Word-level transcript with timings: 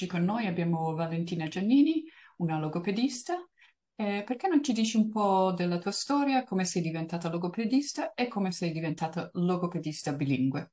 oggi 0.00 0.06
con 0.06 0.24
noi 0.24 0.46
abbiamo 0.46 0.94
Valentina 0.94 1.46
Giannini, 1.46 2.04
una 2.38 2.58
logopedista. 2.58 3.34
Eh, 3.94 4.22
perché 4.24 4.48
non 4.48 4.64
ci 4.64 4.72
dici 4.72 4.96
un 4.96 5.10
po' 5.10 5.52
della 5.54 5.76
tua 5.76 5.90
storia, 5.90 6.42
come 6.42 6.64
sei 6.64 6.80
diventata 6.80 7.28
logopedista 7.28 8.14
e 8.14 8.28
come 8.28 8.50
sei 8.50 8.72
diventata 8.72 9.28
logopedista 9.34 10.14
bilingue? 10.14 10.72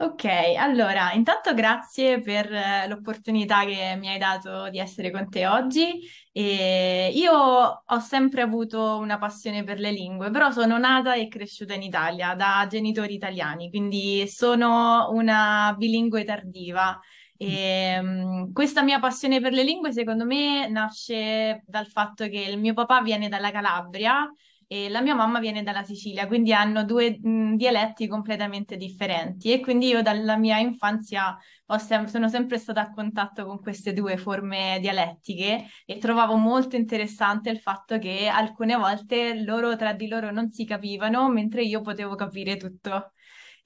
Ok, 0.00 0.24
allora, 0.56 1.12
intanto 1.12 1.54
grazie 1.54 2.20
per 2.20 2.52
eh, 2.52 2.88
l'opportunità 2.88 3.64
che 3.64 3.94
mi 3.96 4.08
hai 4.08 4.18
dato 4.18 4.68
di 4.68 4.78
essere 4.78 5.12
con 5.12 5.28
te 5.28 5.46
oggi. 5.46 6.00
E 6.32 7.12
io 7.14 7.32
ho 7.32 7.98
sempre 8.00 8.42
avuto 8.42 8.98
una 8.98 9.18
passione 9.18 9.62
per 9.62 9.78
le 9.78 9.92
lingue, 9.92 10.30
però 10.30 10.50
sono 10.50 10.76
nata 10.76 11.14
e 11.14 11.28
cresciuta 11.28 11.74
in 11.74 11.82
Italia 11.82 12.34
da 12.34 12.66
genitori 12.68 13.14
italiani, 13.14 13.70
quindi 13.70 14.26
sono 14.26 15.08
una 15.12 15.72
bilingue 15.76 16.24
tardiva. 16.24 16.98
E, 17.40 17.98
um, 18.00 18.52
questa 18.52 18.82
mia 18.82 18.98
passione 18.98 19.40
per 19.40 19.52
le 19.52 19.62
lingue, 19.62 19.92
secondo 19.92 20.24
me, 20.24 20.68
nasce 20.68 21.62
dal 21.66 21.86
fatto 21.86 22.26
che 22.28 22.40
il 22.40 22.58
mio 22.58 22.74
papà 22.74 23.00
viene 23.02 23.28
dalla 23.28 23.50
Calabria 23.52 24.28
e 24.66 24.88
la 24.90 25.00
mia 25.00 25.14
mamma 25.14 25.38
viene 25.38 25.62
dalla 25.62 25.82
Sicilia, 25.84 26.26
quindi 26.26 26.52
hanno 26.52 26.84
due 26.84 27.18
mh, 27.20 27.54
dialetti 27.56 28.06
completamente 28.06 28.76
differenti 28.76 29.50
e 29.52 29.60
quindi 29.60 29.86
io 29.88 30.02
dalla 30.02 30.36
mia 30.36 30.58
infanzia 30.58 31.36
sem- 31.78 32.04
sono 32.06 32.28
sempre 32.28 32.58
stata 32.58 32.80
a 32.82 32.90
contatto 32.90 33.44
con 33.46 33.60
queste 33.60 33.92
due 33.92 34.16
forme 34.18 34.78
dialettiche 34.80 35.66
e 35.86 35.98
trovavo 35.98 36.36
molto 36.36 36.76
interessante 36.76 37.50
il 37.50 37.60
fatto 37.60 37.98
che 37.98 38.26
alcune 38.28 38.76
volte 38.76 39.42
loro 39.42 39.76
tra 39.76 39.92
di 39.92 40.08
loro 40.08 40.30
non 40.30 40.50
si 40.50 40.64
capivano, 40.64 41.28
mentre 41.30 41.62
io 41.62 41.80
potevo 41.80 42.14
capire 42.14 42.56
tutto. 42.56 43.12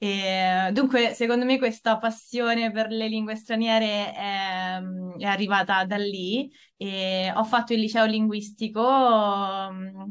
E, 0.03 0.71
dunque, 0.73 1.15
secondo 1.15 1.45
me 1.45 1.59
questa 1.59 1.97
passione 1.97 2.73
per 2.73 2.89
le 2.91 3.07
lingue 3.07 3.37
straniere 3.37 4.13
è, 4.13 4.81
è 5.19 5.25
arrivata 5.25 5.85
da 5.85 5.97
lì. 5.97 6.51
E 6.77 7.33
ho 7.37 7.45
fatto 7.45 7.73
il 7.73 7.79
liceo 7.81 8.05
linguistico 8.07 8.81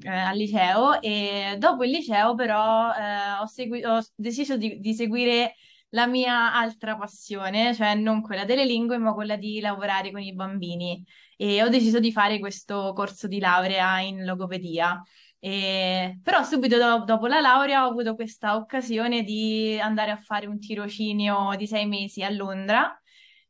eh, 0.02 0.09
al 0.09 0.38
liceo 0.38 1.02
e 1.02 1.56
dopo 1.58 1.83
il 1.83 1.92
liceo 1.92 2.36
però 2.36 2.89
eh, 2.94 3.39
ho, 3.42 3.45
segui- 3.48 3.83
ho 3.83 4.00
deciso 4.16 4.56
di, 4.56 4.80
di 4.80 4.94
seguire 4.94 5.56
la 5.89 6.08
mia 6.08 6.53
altra 6.53 6.95
passione, 6.95 7.76
cioè 7.76 7.94
non 7.95 8.22
quella 8.22 8.45
delle 8.45 8.64
lingue, 8.66 8.98
ma 8.98 9.14
quella 9.14 9.36
di 9.36 9.59
lavorare 9.59 10.11
con 10.11 10.22
i 10.22 10.33
bambini. 10.33 11.03
E 11.36 11.61
ho 11.64 11.67
deciso 11.67 12.00
di 12.00 12.14
fare 12.14 12.39
questo 12.39 12.94
corso 12.95 13.28
di 13.28 13.39
laurea 13.39 14.00
in 14.00 14.23
logopedia. 14.23 15.02
E, 15.44 16.20
però 16.22 16.44
subito 16.44 16.78
do- 16.78 17.03
dopo 17.03 17.25
la 17.25 17.39
laurea 17.39 17.86
ho 17.86 17.89
avuto 17.89 18.14
questa 18.14 18.56
occasione 18.56 19.23
di 19.23 19.80
andare 19.81 20.11
a 20.11 20.17
fare 20.17 20.45
un 20.45 20.59
tirocinio 20.59 21.56
di 21.58 21.66
sei 21.66 21.88
mesi 21.88 22.22
a 22.23 22.30
Londra 22.30 22.95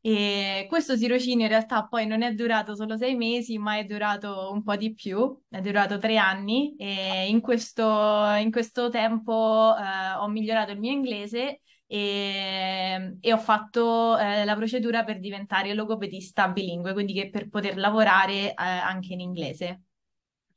e 0.00 0.66
questo 0.68 0.96
tirocinio 0.96 1.44
in 1.44 1.50
realtà 1.50 1.86
poi 1.86 2.06
non 2.06 2.22
è 2.22 2.32
durato 2.32 2.74
solo 2.74 2.96
sei 2.96 3.14
mesi, 3.14 3.56
ma 3.58 3.76
è 3.78 3.84
durato 3.84 4.50
un 4.52 4.62
po' 4.64 4.74
di 4.74 4.94
più, 4.94 5.38
è 5.48 5.60
durato 5.60 5.98
tre 5.98 6.16
anni 6.16 6.74
e 6.76 7.28
in 7.28 7.40
questo, 7.40 7.84
in 8.40 8.50
questo 8.50 8.88
tempo 8.88 9.74
eh, 9.76 10.14
ho 10.18 10.26
migliorato 10.28 10.72
il 10.72 10.80
mio 10.80 10.90
inglese 10.90 11.60
e, 11.86 13.16
e 13.20 13.32
ho 13.32 13.38
fatto 13.38 14.18
eh, 14.18 14.44
la 14.44 14.56
procedura 14.56 15.04
per 15.04 15.20
diventare 15.20 15.72
logopedista 15.74 16.48
bilingue, 16.48 16.94
quindi 16.94 17.30
per 17.30 17.48
poter 17.48 17.76
lavorare 17.76 18.50
eh, 18.50 18.54
anche 18.56 19.12
in 19.12 19.20
inglese. 19.20 19.82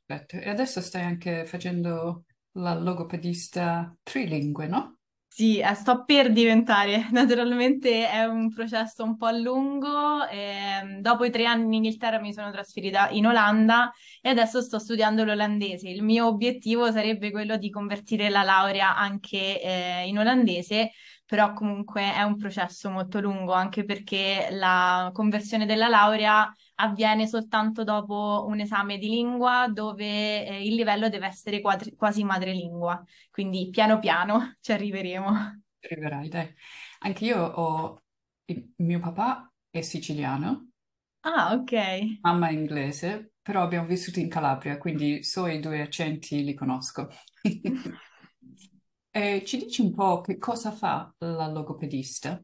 Perfetto. 0.06 0.36
E 0.36 0.48
adesso 0.48 0.80
stai 0.80 1.02
anche 1.02 1.44
facendo 1.46 2.24
la 2.52 2.74
logopedista 2.74 3.94
trilingue, 4.02 4.68
no? 4.68 4.98
Sì, 5.28 5.58
eh, 5.58 5.74
sto 5.74 6.04
per 6.04 6.32
diventare, 6.32 7.08
naturalmente 7.12 8.08
è 8.08 8.24
un 8.24 8.48
processo 8.48 9.04
un 9.04 9.16
po' 9.16 9.28
lungo. 9.30 10.26
E, 10.28 10.98
dopo 11.00 11.24
i 11.24 11.30
tre 11.30 11.44
anni 11.44 11.64
in 11.64 11.72
Inghilterra 11.74 12.20
mi 12.20 12.32
sono 12.32 12.50
trasferita 12.50 13.10
in 13.10 13.26
Olanda 13.26 13.92
e 14.22 14.30
adesso 14.30 14.62
sto 14.62 14.78
studiando 14.78 15.24
l'olandese. 15.24 15.88
Il 15.90 16.02
mio 16.02 16.26
obiettivo 16.26 16.90
sarebbe 16.90 17.30
quello 17.30 17.58
di 17.58 17.68
convertire 17.68 18.30
la 18.30 18.42
laurea 18.44 18.96
anche 18.96 19.60
eh, 19.60 20.06
in 20.06 20.18
olandese, 20.18 20.92
però 21.26 21.52
comunque 21.52 22.14
è 22.14 22.22
un 22.22 22.36
processo 22.36 22.88
molto 22.88 23.20
lungo, 23.20 23.52
anche 23.52 23.84
perché 23.84 24.48
la 24.52 25.10
conversione 25.12 25.66
della 25.66 25.88
laurea 25.88 26.50
avviene 26.76 27.26
soltanto 27.26 27.84
dopo 27.84 28.44
un 28.48 28.60
esame 28.60 28.98
di 28.98 29.08
lingua 29.08 29.68
dove 29.68 30.46
eh, 30.46 30.66
il 30.66 30.74
livello 30.74 31.08
deve 31.08 31.26
essere 31.26 31.60
quadri- 31.60 31.94
quasi 31.96 32.24
madrelingua, 32.24 33.02
quindi 33.30 33.68
piano 33.70 33.98
piano 33.98 34.56
ci 34.60 34.72
arriveremo. 34.72 35.60
Arriverai, 35.80 36.28
dai. 36.28 36.54
Anche 37.00 37.24
io 37.24 37.42
ho... 37.42 38.02
Il 38.46 38.72
mio 38.76 39.00
papà 39.00 39.50
è 39.70 39.80
siciliano, 39.80 40.70
Ah, 41.22 41.52
ok. 41.54 41.72
mamma 42.20 42.48
è 42.48 42.52
inglese, 42.52 43.32
però 43.42 43.62
abbiamo 43.62 43.86
vissuto 43.86 44.18
in 44.20 44.28
Calabria, 44.28 44.76
quindi 44.78 45.22
so 45.22 45.46
i 45.46 45.60
due 45.60 45.80
accenti, 45.80 46.44
li 46.44 46.52
conosco. 46.54 47.08
E 49.10 49.42
ci 49.44 49.56
dici 49.58 49.80
un 49.80 49.92
po' 49.94 50.20
che 50.20 50.38
cosa 50.38 50.70
fa 50.70 51.12
la 51.18 51.48
logopedista? 51.48 52.40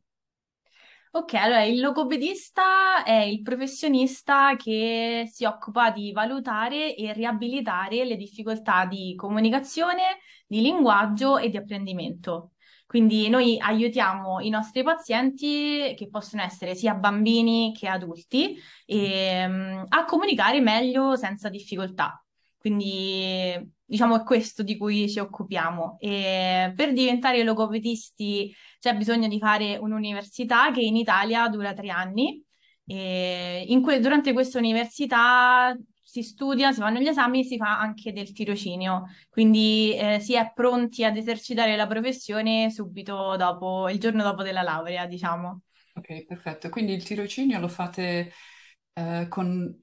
Ok, 1.15 1.34
allora 1.34 1.62
il 1.65 1.78
logopedista 1.78 3.05
è 3.05 3.21
il 3.21 3.43
professionista 3.43 4.56
che 4.56 5.28
si 5.31 5.45
occupa 5.45 5.91
di 5.91 6.11
valutare 6.11 6.95
e 6.97 7.12
riabilitare 7.12 8.06
le 8.06 8.17
difficoltà 8.17 8.87
di 8.87 9.15
comunicazione, 9.15 10.21
di 10.47 10.62
linguaggio 10.62 11.37
e 11.37 11.50
di 11.50 11.59
apprendimento. 11.59 12.53
Quindi 12.87 13.28
noi 13.28 13.59
aiutiamo 13.61 14.41
i 14.41 14.49
nostri 14.49 14.83
pazienti, 14.83 15.95
che 15.97 16.09
possono 16.09 16.43
essere 16.43 16.75
sia 16.75 16.95
bambini 16.95 17.75
che 17.79 17.89
adulti, 17.89 18.56
ehm, 18.87 19.84
a 19.89 20.05
comunicare 20.06 20.61
meglio 20.61 21.15
senza 21.17 21.50
difficoltà. 21.50 22.22
Quindi 22.62 23.53
diciamo 23.84 24.21
è 24.21 24.23
questo 24.23 24.62
di 24.62 24.77
cui 24.77 25.11
ci 25.11 25.19
occupiamo. 25.19 25.97
E 25.99 26.73
per 26.77 26.93
diventare 26.93 27.43
logopedisti 27.43 28.55
c'è 28.78 28.97
bisogno 28.97 29.27
di 29.27 29.41
fare 29.41 29.77
un'università 29.78 30.71
che 30.71 30.81
in 30.81 30.95
Italia 30.95 31.49
dura 31.49 31.75
tre 31.75 31.91
anni. 31.91 32.41
E 32.87 33.81
que- 33.83 33.99
durante 33.99 34.33
questa 34.33 34.59
università 34.59 35.77
si 36.00 36.23
studia, 36.23 36.71
si 36.73 36.81
fanno 36.81 37.00
gli 37.00 37.09
esami 37.09 37.41
e 37.41 37.45
si 37.45 37.56
fa 37.56 37.81
anche 37.81 38.12
del 38.12 38.33
tirocinio, 38.33 39.05
quindi 39.31 39.97
eh, 39.97 40.21
si 40.21 40.34
è 40.34 40.53
pronti 40.55 41.05
ad 41.05 41.17
esercitare 41.17 41.75
la 41.75 41.87
professione 41.87 42.71
subito 42.71 43.34
dopo, 43.37 43.89
il 43.89 43.99
giorno 43.99 44.23
dopo 44.23 44.43
della 44.43 44.62
laurea, 44.62 45.06
diciamo. 45.06 45.62
Ok, 45.94 46.27
perfetto. 46.27 46.69
Quindi 46.69 46.93
il 46.93 47.03
tirocinio 47.03 47.59
lo 47.59 47.69
fate 47.69 48.31
eh, 48.93 49.27
con, 49.29 49.81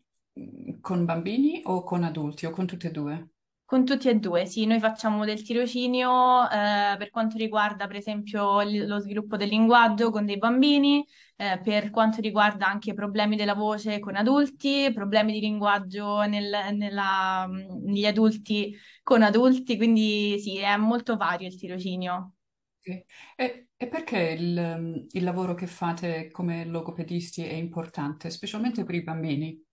con 0.82 1.06
bambini 1.06 1.62
o 1.66 1.84
con 1.84 2.04
adulti 2.04 2.46
o 2.46 2.52
con 2.52 2.66
tutte 2.68 2.88
e 2.88 2.92
due? 2.92 3.30
Con 3.66 3.86
tutti 3.86 4.10
e 4.10 4.16
due, 4.16 4.48
sì, 4.48 4.66
noi 4.66 4.80
facciamo 4.80 5.26
del 5.26 5.44
tirocinio 5.44 6.50
eh, 6.50 6.96
per 6.98 7.12
quanto 7.12 7.38
riguarda 7.38 7.86
per 7.86 7.98
esempio 7.98 8.62
l- 8.64 8.88
lo 8.88 8.98
sviluppo 9.00 9.38
del 9.38 9.48
linguaggio 9.50 10.10
con 10.10 10.26
dei 10.26 10.38
bambini, 10.40 11.06
eh, 11.36 11.60
per 11.64 11.92
quanto 11.92 12.20
riguarda 12.20 12.68
anche 12.68 12.96
problemi 12.96 13.36
della 13.36 13.54
voce 13.54 14.00
con 14.00 14.16
adulti, 14.16 14.92
problemi 14.92 15.34
di 15.34 15.40
linguaggio 15.42 16.22
nel- 16.24 16.74
nella- 16.76 17.46
negli 17.48 18.06
adulti 18.08 18.76
con 19.04 19.22
adulti, 19.22 19.78
quindi 19.78 20.40
sì, 20.40 20.58
è 20.58 20.76
molto 20.76 21.16
vario 21.16 21.48
il 21.48 21.56
tirocinio. 21.58 22.34
E, 23.36 23.68
e 23.78 23.88
perché 23.88 24.18
il, 24.38 25.08
il 25.12 25.24
lavoro 25.24 25.54
che 25.54 25.68
fate 25.68 26.30
come 26.32 26.66
logopedisti 26.66 27.44
è 27.44 27.54
importante, 27.54 28.30
specialmente 28.30 28.84
per 28.84 28.96
i 28.96 29.04
bambini? 29.04 29.64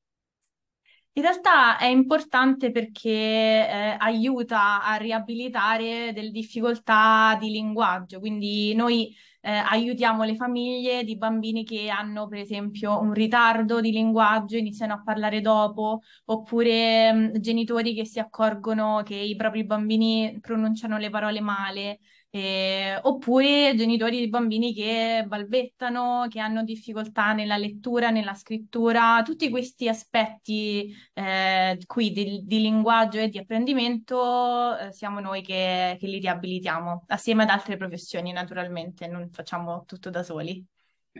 In 1.16 1.22
realtà 1.22 1.78
è 1.78 1.86
importante 1.86 2.70
perché 2.70 3.08
eh, 3.10 3.96
aiuta 3.98 4.82
a 4.84 4.96
riabilitare 4.96 6.12
delle 6.12 6.30
difficoltà 6.30 7.36
di 7.40 7.48
linguaggio, 7.50 8.18
quindi 8.20 8.74
noi 8.74 9.16
eh, 9.40 9.50
aiutiamo 9.50 10.24
le 10.24 10.36
famiglie 10.36 11.04
di 11.04 11.16
bambini 11.16 11.64
che 11.64 11.88
hanno 11.88 12.28
per 12.28 12.40
esempio 12.40 13.00
un 13.00 13.14
ritardo 13.14 13.80
di 13.80 13.92
linguaggio, 13.92 14.58
iniziano 14.58 14.92
a 14.92 15.02
parlare 15.02 15.40
dopo, 15.40 16.02
oppure 16.26 17.10
mh, 17.12 17.40
genitori 17.40 17.94
che 17.94 18.04
si 18.04 18.18
accorgono 18.18 19.02
che 19.02 19.14
i 19.14 19.36
propri 19.36 19.64
bambini 19.64 20.38
pronunciano 20.42 20.98
le 20.98 21.08
parole 21.08 21.40
male. 21.40 21.98
Eh, 22.36 22.98
oppure 23.04 23.72
genitori 23.76 24.18
di 24.18 24.28
bambini 24.28 24.74
che 24.74 25.24
balbettano, 25.26 26.26
che 26.28 26.38
hanno 26.38 26.64
difficoltà 26.64 27.32
nella 27.32 27.56
lettura, 27.56 28.10
nella 28.10 28.34
scrittura, 28.34 29.22
tutti 29.24 29.48
questi 29.48 29.88
aspetti 29.88 30.94
eh, 31.14 31.78
qui 31.86 32.12
di, 32.12 32.42
di, 32.44 32.60
linguaggio 32.60 33.20
e 33.20 33.30
di 33.30 33.38
apprendimento 33.38 34.76
eh, 34.76 34.92
siamo 34.92 35.20
noi 35.20 35.40
che, 35.40 35.96
che 35.98 36.06
li 36.06 36.18
riabilitiamo, 36.18 37.04
assieme 37.06 37.44
ad 37.44 37.48
altre 37.48 37.78
professioni 37.78 38.32
naturalmente, 38.32 39.06
non 39.06 39.30
facciamo 39.30 39.84
tutto 39.86 40.10
da 40.10 40.22
soli. 40.22 40.62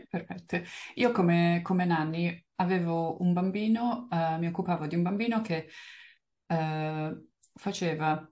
Perfetto. 0.07 0.61
Io 0.95 1.11
come, 1.11 1.61
come 1.63 1.85
nanny 1.85 2.45
avevo 2.57 3.19
un 3.23 3.33
bambino, 3.33 4.07
eh, 4.11 4.37
mi 4.37 4.45
occupavo 4.45 4.85
di 4.85 4.93
un 4.93 5.01
bambino 5.01 5.41
che 5.41 5.67
eh, 6.45 7.21
faceva 7.55 8.31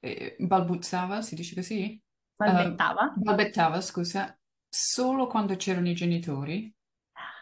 eh, 0.00 0.36
balbuzzava, 0.38 1.22
si 1.22 1.34
dice 1.34 1.54
così? 1.54 2.00
Uh, 2.44 2.80
Balbettava? 2.80 3.06
balbettava, 3.12 3.80
scusa, 3.80 4.38
solo 4.68 5.26
quando 5.26 5.56
c'erano 5.56 5.88
i 5.88 5.94
genitori 5.94 6.72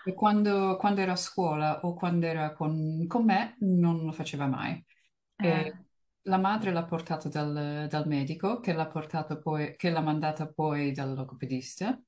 E 0.02 0.14
quando, 0.14 0.76
quando 0.76 1.00
era 1.00 1.12
a 1.12 1.16
scuola 1.16 1.80
o 1.84 1.94
quando 1.94 2.26
era 2.26 2.52
con, 2.54 3.06
con 3.08 3.24
me 3.24 3.56
non 3.60 4.04
lo 4.04 4.12
faceva 4.12 4.46
mai. 4.46 4.82
Eh. 5.38 5.72
La 6.22 6.38
madre 6.38 6.72
l'ha 6.72 6.84
portato 6.84 7.28
dal, 7.28 7.86
dal 7.88 8.06
medico, 8.08 8.60
che 8.60 8.72
l'ha 8.72 8.86
portato 8.86 9.38
poi, 9.38 9.76
che 9.76 9.90
l'ha 9.90 10.00
mandata 10.00 10.46
poi 10.48 10.92
dal 10.92 11.14
logopedista. 11.14 12.00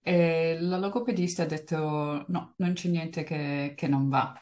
E 0.00 0.58
la 0.60 0.78
logopedista 0.78 1.42
ha 1.42 1.46
detto: 1.46 2.24
No, 2.28 2.54
non 2.58 2.72
c'è 2.74 2.88
niente 2.88 3.24
che, 3.24 3.74
che 3.76 3.88
non 3.88 4.08
va. 4.08 4.40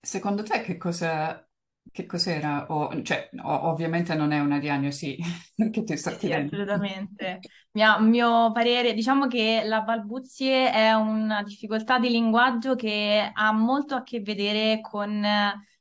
Secondo 0.00 0.42
te 0.44 0.60
che 0.62 0.76
cosa, 0.76 1.46
che 1.94 2.06
cos'era? 2.06 2.66
O, 2.70 3.02
cioè, 3.02 3.30
o- 3.42 3.68
ovviamente 3.70 4.14
non 4.16 4.32
è 4.32 4.40
una 4.40 4.58
diagnosi 4.58 5.16
che 5.70 5.84
ti 5.84 5.96
sto 5.96 6.16
sì, 6.16 6.16
chiedendo. 6.16 6.56
assolutamente. 6.56 7.40
Mia- 7.72 7.98
mio 8.00 8.52
parere, 8.52 8.94
diciamo 8.94 9.26
che 9.26 9.62
la 9.64 9.82
balbuzie 9.82 10.70
è 10.72 10.92
una 10.92 11.42
difficoltà 11.42 11.98
di 11.98 12.08
linguaggio 12.08 12.74
che 12.76 13.30
ha 13.32 13.52
molto 13.52 13.94
a 13.94 14.02
che 14.02 14.20
vedere 14.20 14.80
con 14.80 15.22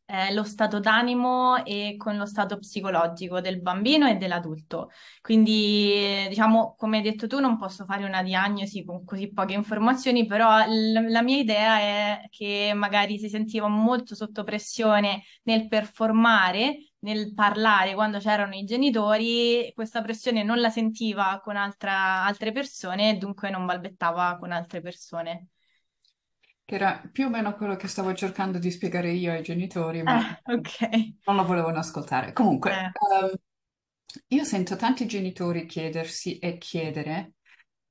eh, 0.05 0.33
lo 0.33 0.43
stato 0.43 0.79
d'animo 0.79 1.63
e 1.65 1.95
con 1.97 2.17
lo 2.17 2.25
stato 2.25 2.57
psicologico 2.59 3.41
del 3.41 3.61
bambino 3.61 4.07
e 4.07 4.15
dell'adulto. 4.17 4.89
Quindi, 5.21 6.25
diciamo, 6.29 6.75
come 6.77 6.97
hai 6.97 7.03
detto 7.03 7.27
tu, 7.27 7.39
non 7.39 7.57
posso 7.57 7.85
fare 7.85 8.03
una 8.05 8.21
diagnosi 8.23 8.83
con 8.83 9.03
così 9.05 9.31
poche 9.31 9.53
informazioni, 9.53 10.25
però 10.25 10.65
l- 10.67 11.09
la 11.09 11.21
mia 11.21 11.37
idea 11.37 11.79
è 11.79 12.27
che 12.29 12.71
magari 12.75 13.17
si 13.17 13.29
sentiva 13.29 13.67
molto 13.67 14.15
sotto 14.15 14.43
pressione 14.43 15.23
nel 15.43 15.67
performare 15.67 16.77
nel 17.03 17.33
parlare 17.33 17.93
quando 17.95 18.17
c'erano 18.19 18.55
i 18.55 18.63
genitori, 18.63 19.71
questa 19.75 20.01
pressione 20.01 20.41
non 20.43 20.59
la 20.61 20.69
sentiva 20.69 21.39
con 21.43 21.57
altra- 21.57 22.23
altre 22.23 22.51
persone 22.53 23.09
e 23.11 23.17
dunque 23.17 23.49
non 23.49 23.65
balbettava 23.65 24.37
con 24.39 24.51
altre 24.53 24.79
persone. 24.81 25.47
Che 26.73 26.79
era 26.79 27.07
più 27.11 27.27
o 27.27 27.29
meno 27.29 27.53
quello 27.53 27.75
che 27.75 27.87
stavo 27.87 28.15
cercando 28.15 28.57
di 28.57 28.71
spiegare 28.71 29.11
io 29.11 29.31
ai 29.31 29.43
genitori, 29.43 30.01
ma 30.01 30.17
Eh, 30.17 30.53
ok. 30.53 31.13
non 31.25 31.35
lo 31.35 31.45
volevano 31.45 31.77
ascoltare. 31.77 32.33
Comunque, 32.33 32.71
Eh. 32.71 32.91
ehm, 33.21 33.31
io 34.29 34.43
sento 34.43 34.75
tanti 34.75 35.05
genitori 35.05 35.67
chiedersi 35.67 36.39
e 36.39 36.57
chiedere 36.57 37.33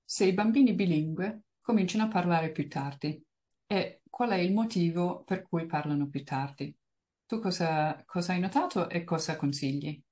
se 0.05 0.25
i 0.25 0.33
bambini 0.33 0.75
bilingue 0.75 1.43
cominciano 1.61 2.07
a 2.07 2.09
parlare 2.09 2.51
più 2.51 2.69
tardi 2.69 3.25
e 3.69 4.01
qual 4.11 4.31
è 4.31 4.39
il 4.39 4.53
motivo 4.53 5.23
per 5.23 5.43
cui 5.43 5.65
parlano 5.67 6.09
più 6.09 6.25
tardi. 6.25 6.77
Tu 7.25 7.39
cosa, 7.39 8.03
cosa 8.05 8.33
hai 8.33 8.41
notato 8.41 8.91
e 8.91 9.05
cosa 9.05 9.37
consigli? 9.37 10.03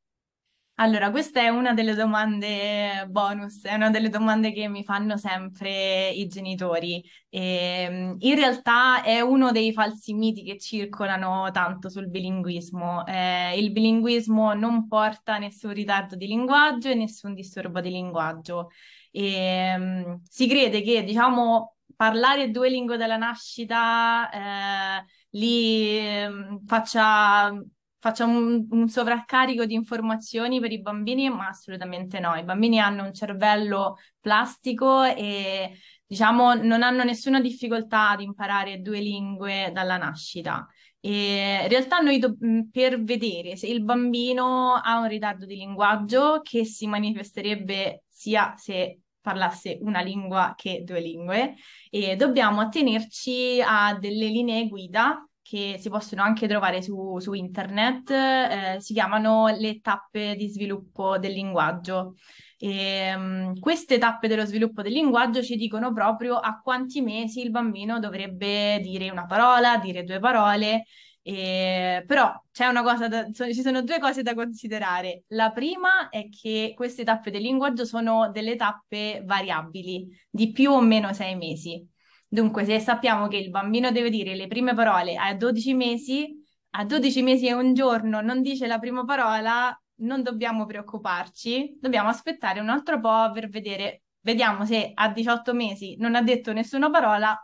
Allora, 0.82 1.10
questa 1.10 1.40
è 1.42 1.48
una 1.48 1.74
delle 1.74 1.94
domande 1.94 3.06
bonus, 3.10 3.64
è 3.64 3.74
una 3.74 3.90
delle 3.90 4.08
domande 4.08 4.50
che 4.50 4.66
mi 4.66 4.82
fanno 4.82 5.18
sempre 5.18 6.08
i 6.08 6.26
genitori. 6.26 7.04
E, 7.28 8.16
in 8.18 8.34
realtà 8.34 9.02
è 9.02 9.20
uno 9.20 9.52
dei 9.52 9.74
falsi 9.74 10.14
miti 10.14 10.42
che 10.42 10.58
circolano 10.58 11.50
tanto 11.50 11.90
sul 11.90 12.08
bilinguismo. 12.08 13.04
Eh, 13.06 13.58
il 13.58 13.72
bilinguismo 13.72 14.54
non 14.54 14.88
porta 14.88 15.36
nessun 15.36 15.74
ritardo 15.74 16.16
di 16.16 16.26
linguaggio 16.26 16.88
e 16.88 16.94
nessun 16.94 17.34
disturbo 17.34 17.80
di 17.80 17.90
linguaggio. 17.90 18.70
E, 19.10 19.76
mm, 19.76 20.14
si 20.26 20.48
crede 20.48 20.80
che, 20.80 21.04
diciamo, 21.04 21.76
parlare 21.94 22.50
due 22.50 22.70
lingue 22.70 22.96
dalla 22.96 23.18
nascita 23.18 24.30
eh, 24.30 25.04
li 25.32 25.98
ehm, 25.98 26.64
faccia 26.64 27.52
faccia 28.00 28.24
un, 28.24 28.66
un 28.70 28.88
sovraccarico 28.88 29.66
di 29.66 29.74
informazioni 29.74 30.58
per 30.58 30.72
i 30.72 30.80
bambini, 30.80 31.28
ma 31.28 31.48
assolutamente 31.48 32.18
no. 32.18 32.34
I 32.34 32.44
bambini 32.44 32.80
hanno 32.80 33.04
un 33.04 33.12
cervello 33.12 33.98
plastico 34.18 35.04
e 35.04 35.78
diciamo 36.06 36.54
non 36.54 36.82
hanno 36.82 37.04
nessuna 37.04 37.40
difficoltà 37.40 38.10
ad 38.10 38.22
imparare 38.22 38.80
due 38.80 39.00
lingue 39.00 39.70
dalla 39.72 39.98
nascita. 39.98 40.66
E 40.98 41.60
in 41.62 41.68
realtà 41.68 41.98
noi 42.00 42.18
do- 42.18 42.36
per 42.70 43.02
vedere 43.02 43.56
se 43.56 43.66
il 43.66 43.82
bambino 43.84 44.74
ha 44.74 44.98
un 44.98 45.08
ritardo 45.08 45.46
di 45.46 45.56
linguaggio 45.56 46.40
che 46.42 46.64
si 46.64 46.86
manifesterebbe 46.86 48.04
sia 48.08 48.54
se 48.56 49.00
parlasse 49.20 49.78
una 49.82 50.00
lingua 50.00 50.54
che 50.56 50.82
due 50.84 51.00
lingue, 51.00 51.54
e 51.90 52.16
dobbiamo 52.16 52.60
attenerci 52.62 53.60
a 53.62 53.94
delle 53.98 54.26
linee 54.26 54.66
guida 54.68 55.22
che 55.50 55.78
si 55.80 55.88
possono 55.90 56.22
anche 56.22 56.46
trovare 56.46 56.80
su, 56.80 57.18
su 57.18 57.32
internet, 57.32 58.08
eh, 58.08 58.76
si 58.78 58.92
chiamano 58.92 59.48
le 59.48 59.80
tappe 59.80 60.36
di 60.36 60.48
sviluppo 60.48 61.18
del 61.18 61.32
linguaggio. 61.32 62.14
E, 62.56 63.12
um, 63.16 63.58
queste 63.58 63.98
tappe 63.98 64.28
dello 64.28 64.44
sviluppo 64.44 64.80
del 64.80 64.92
linguaggio 64.92 65.42
ci 65.42 65.56
dicono 65.56 65.92
proprio 65.92 66.36
a 66.36 66.60
quanti 66.62 67.00
mesi 67.00 67.40
il 67.40 67.50
bambino 67.50 67.98
dovrebbe 67.98 68.78
dire 68.80 69.10
una 69.10 69.26
parola, 69.26 69.78
dire 69.78 70.04
due 70.04 70.20
parole. 70.20 70.84
E, 71.20 72.04
però 72.06 72.32
c'è 72.52 72.66
una 72.68 72.82
cosa 72.84 73.08
da, 73.08 73.26
so- 73.32 73.52
ci 73.52 73.60
sono 73.60 73.82
due 73.82 73.98
cose 73.98 74.22
da 74.22 74.34
considerare. 74.34 75.24
La 75.30 75.50
prima 75.50 76.10
è 76.10 76.28
che 76.28 76.74
queste 76.76 77.02
tappe 77.02 77.32
del 77.32 77.42
linguaggio 77.42 77.84
sono 77.84 78.30
delle 78.30 78.54
tappe 78.54 79.24
variabili 79.26 80.06
di 80.30 80.52
più 80.52 80.70
o 80.70 80.80
meno 80.80 81.12
sei 81.12 81.34
mesi. 81.34 81.84
Dunque, 82.32 82.64
se 82.64 82.78
sappiamo 82.78 83.26
che 83.26 83.38
il 83.38 83.50
bambino 83.50 83.90
deve 83.90 84.08
dire 84.08 84.36
le 84.36 84.46
prime 84.46 84.72
parole 84.72 85.16
a 85.16 85.34
12 85.34 85.74
mesi, 85.74 86.32
a 86.70 86.84
12 86.84 87.22
mesi 87.22 87.48
e 87.48 87.54
un 87.54 87.74
giorno 87.74 88.20
non 88.20 88.40
dice 88.40 88.68
la 88.68 88.78
prima 88.78 89.04
parola, 89.04 89.76
non 90.02 90.22
dobbiamo 90.22 90.64
preoccuparci, 90.64 91.78
dobbiamo 91.80 92.08
aspettare 92.08 92.60
un 92.60 92.68
altro 92.68 93.00
po' 93.00 93.32
per 93.32 93.48
vedere, 93.48 94.02
vediamo 94.20 94.64
se 94.64 94.92
a 94.94 95.08
18 95.08 95.52
mesi 95.54 95.96
non 95.98 96.14
ha 96.14 96.22
detto 96.22 96.52
nessuna 96.52 96.88
parola, 96.88 97.36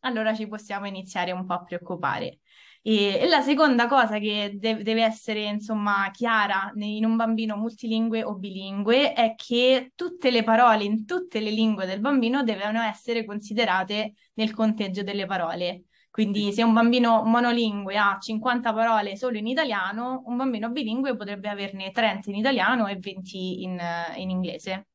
allora 0.00 0.34
ci 0.34 0.48
possiamo 0.48 0.86
iniziare 0.86 1.30
un 1.30 1.46
po' 1.46 1.52
a 1.54 1.62
preoccupare. 1.62 2.40
E, 2.84 3.18
e 3.20 3.28
la 3.28 3.42
seconda 3.42 3.86
cosa 3.86 4.18
che 4.18 4.56
de- 4.58 4.82
deve 4.82 5.04
essere, 5.04 5.44
insomma, 5.44 6.10
chiara 6.10 6.72
in 6.74 7.04
un 7.04 7.16
bambino 7.16 7.56
multilingue 7.56 8.24
o 8.24 8.34
bilingue 8.34 9.12
è 9.12 9.34
che 9.36 9.92
tutte 9.94 10.30
le 10.30 10.42
parole 10.42 10.84
in 10.84 11.04
tutte 11.06 11.38
le 11.40 11.50
lingue 11.50 11.86
del 11.86 12.00
bambino 12.00 12.42
devono 12.42 12.80
essere 12.82 13.24
considerate 13.24 14.14
nel 14.34 14.52
conteggio 14.52 15.02
delle 15.02 15.26
parole. 15.26 15.84
Quindi 16.10 16.52
se 16.52 16.62
un 16.62 16.74
bambino 16.74 17.22
monolingue 17.22 17.96
ha 17.96 18.18
50 18.20 18.74
parole 18.74 19.16
solo 19.16 19.38
in 19.38 19.46
italiano, 19.46 20.22
un 20.26 20.36
bambino 20.36 20.68
bilingue 20.70 21.16
potrebbe 21.16 21.48
averne 21.48 21.90
30 21.90 22.28
in 22.30 22.36
italiano 22.36 22.86
e 22.86 22.96
20 22.96 23.62
in, 23.62 23.80
in 24.16 24.28
inglese. 24.28 24.88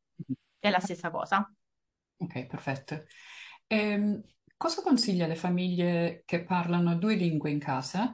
È 0.59 0.69
la 0.69 0.79
stessa 0.79 1.09
cosa. 1.09 1.49
Ok, 2.17 2.45
perfetto. 2.47 3.05
Ehm, 3.67 4.21
cosa 4.57 4.81
consiglia 4.81 5.25
alle 5.25 5.35
famiglie 5.35 6.23
che 6.25 6.43
parlano 6.43 6.95
due 6.97 7.15
lingue 7.15 7.51
in 7.51 7.59
casa, 7.59 8.13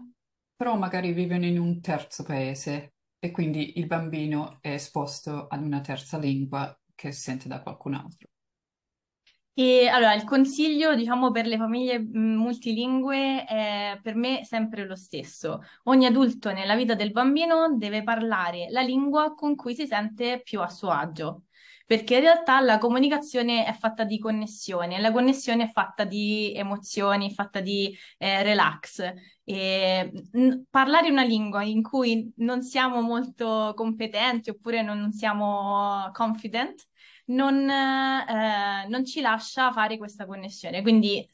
però 0.56 0.78
magari 0.78 1.12
vivono 1.14 1.46
in 1.46 1.60
un 1.60 1.82
terzo 1.82 2.24
paese 2.24 2.94
e 3.20 3.32
quindi 3.32 3.80
il 3.80 3.88
bambino 3.88 4.58
è 4.62 4.70
esposto 4.74 5.48
ad 5.48 5.64
una 5.64 5.82
terza 5.82 6.18
lingua 6.18 6.78
che 6.96 7.12
sente 7.12 7.48
da 7.48 7.62
qualcun 7.62 7.94
altro? 7.96 8.28
E 9.56 9.88
allora 9.88 10.16
il 10.16 10.24
consiglio, 10.24 10.96
diciamo, 10.96 11.30
per 11.32 11.46
le 11.46 11.58
famiglie 11.58 12.00
mh, 12.00 12.36
multilingue 12.38 13.46
è 13.46 14.00
per 14.02 14.16
me 14.16 14.44
sempre 14.46 14.86
lo 14.86 14.96
stesso. 14.96 15.62
Ogni 15.84 16.08
adulto 16.08 16.52
nella 16.52 16.76
vita 16.76 16.96
del 16.96 17.12
bambino 17.12 17.76
deve 17.78 18.02
parlare 18.04 18.68
la 18.70 18.82
lingua 18.82 19.36
con 19.36 19.56
cui 19.56 19.76
si 19.76 19.86
sente 19.86 20.42
più 20.44 20.60
a 20.62 20.70
suo 20.70 20.90
agio, 20.90 21.44
perché 21.86 22.16
in 22.16 22.22
realtà 22.22 22.60
la 22.62 22.78
comunicazione 22.78 23.66
è 23.66 23.74
fatta 23.74 24.04
di 24.04 24.20
connessione, 24.20 25.00
la 25.00 25.12
connessione 25.12 25.64
è 25.66 25.72
fatta 25.72 26.04
di 26.04 26.54
emozioni, 26.56 27.30
è 27.30 27.34
fatta 27.34 27.60
di 27.60 27.96
eh, 28.18 28.44
relax. 28.44 29.14
E, 29.44 30.12
mh, 30.32 30.64
parlare 30.70 31.10
una 31.10 31.24
lingua 31.24 31.64
in 31.64 31.82
cui 31.84 32.32
non 32.38 32.62
siamo 32.62 33.02
molto 33.02 33.74
competenti 33.76 34.50
oppure 34.50 34.82
non, 34.82 35.00
non 35.00 35.12
siamo 35.12 36.10
confident 36.14 36.88
non, 37.26 37.70
eh, 37.70 38.88
non 38.88 39.06
ci 39.06 39.22
lascia 39.22 39.72
fare 39.72 39.98
questa 39.98 40.26
connessione. 40.26 40.82
Quindi, 40.82 41.26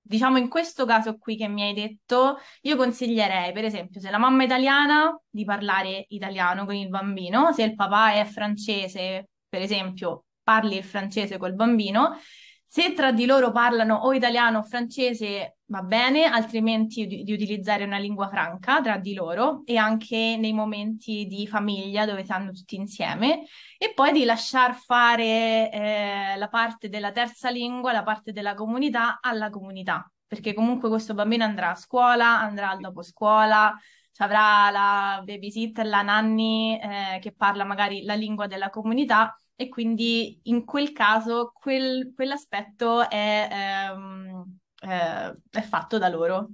diciamo, 0.00 0.38
in 0.38 0.48
questo 0.48 0.84
caso 0.86 1.16
qui 1.18 1.36
che 1.36 1.48
mi 1.48 1.62
hai 1.62 1.74
detto, 1.74 2.38
io 2.62 2.76
consiglierei, 2.76 3.52
per 3.52 3.64
esempio, 3.64 4.00
se 4.00 4.10
la 4.10 4.18
mamma 4.18 4.42
è 4.42 4.46
italiana, 4.46 5.18
di 5.28 5.44
parlare 5.44 6.06
italiano 6.08 6.64
con 6.64 6.74
il 6.74 6.88
bambino, 6.88 7.52
se 7.52 7.62
il 7.64 7.74
papà 7.74 8.14
è 8.14 8.24
francese, 8.24 9.30
per 9.54 9.62
esempio, 9.62 10.24
parli 10.42 10.76
il 10.78 10.82
francese 10.82 11.38
col 11.38 11.54
bambino. 11.54 12.18
Se 12.66 12.92
tra 12.92 13.12
di 13.12 13.24
loro 13.24 13.52
parlano 13.52 13.98
o 13.98 14.12
italiano 14.12 14.58
o 14.58 14.62
francese 14.64 15.58
va 15.66 15.80
bene, 15.82 16.24
altrimenti 16.24 17.06
di, 17.06 17.22
di, 17.22 17.32
utilizzare 17.32 17.84
una 17.84 17.98
lingua 17.98 18.28
franca 18.28 18.80
tra 18.80 18.98
di 18.98 19.14
loro 19.14 19.62
e 19.64 19.76
anche 19.76 20.36
nei 20.36 20.52
momenti 20.52 21.26
di 21.26 21.46
famiglia 21.46 22.04
dove 22.04 22.24
stanno 22.24 22.50
tutti 22.50 22.74
insieme. 22.74 23.44
E 23.78 23.92
poi 23.94 24.10
di 24.10 24.24
lasciar 24.24 24.74
fare 24.74 25.70
eh, 25.70 26.34
la 26.36 26.48
parte 26.48 26.88
della 26.88 27.12
terza 27.12 27.50
lingua, 27.50 27.92
la 27.92 28.02
parte 28.02 28.32
della 28.32 28.54
comunità 28.54 29.20
alla 29.20 29.50
comunità, 29.50 30.10
perché 30.26 30.52
comunque 30.52 30.88
questo 30.88 31.14
bambino 31.14 31.44
andrà 31.44 31.70
a 31.70 31.76
scuola, 31.76 32.40
andrà 32.40 32.70
al 32.70 32.80
dopo 32.80 33.02
scuola, 33.02 33.72
avrà 34.16 34.70
la 34.70 35.22
babysitter, 35.24 35.86
la 35.86 36.02
nanny 36.02 36.76
eh, 36.76 37.18
che 37.20 37.32
parla 37.32 37.62
magari 37.62 38.02
la 38.02 38.14
lingua 38.14 38.48
della 38.48 38.68
comunità 38.68 39.32
e 39.56 39.68
quindi 39.68 40.40
in 40.44 40.64
quel 40.64 40.92
caso 40.92 41.52
quel, 41.54 42.12
quell'aspetto 42.14 43.08
è, 43.08 43.48
ehm, 43.50 44.58
eh, 44.82 45.36
è 45.50 45.62
fatto 45.62 45.98
da 45.98 46.08
loro. 46.08 46.50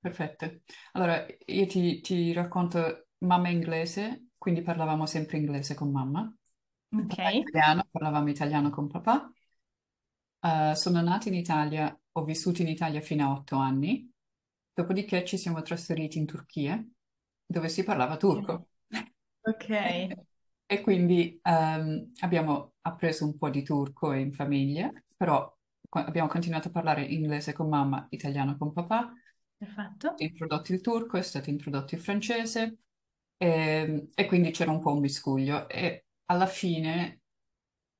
Perfetto. 0.00 0.60
Allora, 0.92 1.26
io 1.46 1.66
ti, 1.66 2.00
ti 2.00 2.32
racconto 2.32 3.08
mamma 3.18 3.50
inglese, 3.50 4.28
quindi 4.38 4.62
parlavamo 4.62 5.04
sempre 5.06 5.36
inglese 5.38 5.74
con 5.74 5.90
mamma. 5.90 6.32
Ok, 6.94 7.18
italiano, 7.42 7.86
parlavamo 7.90 8.30
italiano 8.30 8.70
con 8.70 8.88
papà. 8.88 9.30
Eh, 10.42 10.74
sono 10.76 11.00
nata 11.02 11.28
in 11.28 11.34
Italia, 11.34 11.98
ho 12.12 12.24
vissuto 12.24 12.62
in 12.62 12.68
Italia 12.68 13.00
fino 13.00 13.26
a 13.26 13.32
otto 13.32 13.56
anni, 13.56 14.10
dopodiché 14.72 15.24
ci 15.24 15.36
siamo 15.38 15.60
trasferiti 15.62 16.18
in 16.18 16.26
Turchia, 16.26 16.82
dove 17.46 17.68
si 17.68 17.82
parlava 17.84 18.16
turco. 18.16 18.68
ok, 19.46 19.64
E 20.72 20.80
quindi 20.82 21.38
ehm, 21.42 22.12
abbiamo 22.20 22.74
appreso 22.82 23.24
un 23.24 23.36
po' 23.36 23.50
di 23.50 23.62
turco 23.64 24.12
in 24.12 24.32
famiglia, 24.32 24.90
però 25.16 25.52
co- 25.88 25.98
abbiamo 25.98 26.28
continuato 26.28 26.68
a 26.68 26.70
parlare 26.70 27.02
inglese 27.04 27.52
con 27.52 27.68
mamma, 27.68 28.06
italiano 28.10 28.56
con 28.56 28.72
papà. 28.72 29.12
perfetto. 29.58 30.08
È 30.14 30.24
introdotto 30.24 30.72
il 30.72 30.80
turco, 30.80 31.16
è 31.16 31.22
stato 31.22 31.50
introdotto 31.50 31.94
il 31.94 32.00
francese 32.00 32.78
e, 33.36 34.08
e 34.14 34.26
quindi 34.26 34.50
c'era 34.50 34.70
un 34.70 34.80
po' 34.80 34.92
un 34.92 35.00
miscuglio. 35.00 35.68
E 35.68 36.06
alla 36.26 36.46
fine 36.46 37.22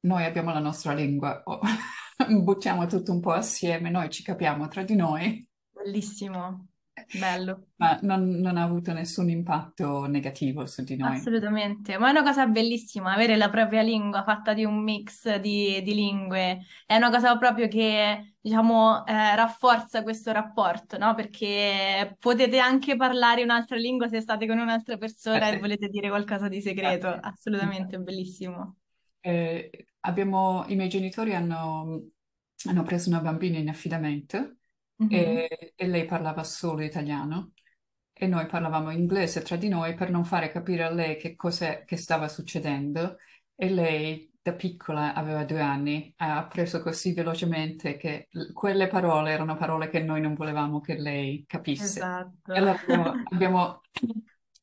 noi 0.00 0.24
abbiamo 0.24 0.52
la 0.52 0.60
nostra 0.60 0.92
lingua, 0.94 1.42
o- 1.46 1.60
buttiamo 2.42 2.86
tutto 2.86 3.12
un 3.12 3.20
po' 3.20 3.32
assieme, 3.32 3.90
noi 3.90 4.10
ci 4.10 4.22
capiamo 4.22 4.68
tra 4.68 4.82
di 4.84 4.94
noi, 4.96 5.48
Bellissimo, 5.74 6.68
bello. 7.10 7.66
ma 7.76 7.98
non, 8.02 8.28
non 8.28 8.56
ha 8.56 8.62
avuto 8.62 8.92
nessun 8.92 9.28
impatto 9.30 10.06
negativo 10.06 10.66
su 10.66 10.82
di 10.84 10.96
noi. 10.96 11.16
Assolutamente, 11.16 11.96
ma 11.96 12.08
è 12.08 12.10
una 12.10 12.22
cosa 12.22 12.46
bellissima 12.46 13.14
avere 13.14 13.36
la 13.36 13.48
propria 13.48 13.80
lingua 13.80 14.22
fatta 14.22 14.52
di 14.52 14.64
un 14.66 14.82
mix 14.82 15.34
di, 15.36 15.80
di 15.82 15.94
lingue, 15.94 16.66
è 16.84 16.94
una 16.96 17.08
cosa 17.08 17.38
proprio 17.38 17.68
che, 17.68 18.34
diciamo, 18.38 19.06
eh, 19.06 19.34
rafforza 19.34 20.02
questo 20.02 20.30
rapporto, 20.30 20.98
no? 20.98 21.14
Perché 21.14 22.16
potete 22.18 22.58
anche 22.58 22.96
parlare 22.96 23.42
un'altra 23.42 23.76
lingua 23.76 24.08
se 24.08 24.20
state 24.20 24.46
con 24.46 24.58
un'altra 24.58 24.98
persona 24.98 25.48
e 25.48 25.56
Eh, 25.56 25.58
volete 25.58 25.88
dire 25.88 26.10
qualcosa 26.10 26.48
di 26.48 26.60
segreto, 26.60 27.06
infatti, 27.06 27.26
assolutamente 27.26 27.98
bellissimo. 27.98 28.76
Eh, 29.20 29.86
abbiamo, 30.00 30.64
i 30.68 30.76
miei 30.76 30.88
genitori 30.88 31.34
hanno, 31.34 32.08
hanno 32.64 32.82
preso 32.82 33.08
una 33.08 33.20
bambina 33.20 33.58
in 33.58 33.68
affidamento 33.68 34.56
E, 35.09 35.73
e 35.75 35.87
lei 35.87 36.04
parlava 36.04 36.45
solo 36.45 36.83
italiano 36.83 37.52
e 38.12 38.26
noi 38.26 38.47
parlavamo 38.47 38.90
inglese 38.90 39.42
tra 39.42 39.57
di 39.57 39.69
noi 39.69 39.95
per 39.95 40.11
non 40.11 40.25
fare 40.25 40.50
capire 40.50 40.83
a 40.85 40.90
lei 40.90 41.16
che 41.16 41.37
cos'è 41.37 41.85
che 41.87 41.97
stava 41.97 42.28
succedendo 42.28 43.16
e 43.54 43.71
lei 43.71 44.30
da 44.42 44.54
piccola, 44.54 45.14
aveva 45.14 45.45
due 45.45 45.61
anni, 45.61 46.12
ha 46.16 46.38
appreso 46.38 46.80
così 46.83 47.12
velocemente 47.12 47.97
che 47.97 48.28
l- 48.30 48.52
quelle 48.52 48.88
parole 48.88 49.33
erano 49.33 49.57
parole 49.57 49.88
che 49.88 50.00
noi 50.00 50.21
non 50.21 50.35
volevamo 50.35 50.80
che 50.80 50.97
lei 50.99 51.45
capisse. 51.47 51.85
Esatto. 51.85 52.52
E 52.52 52.59
allora 52.59 52.78
abbiamo, 52.78 53.12
abbiamo 53.33 53.80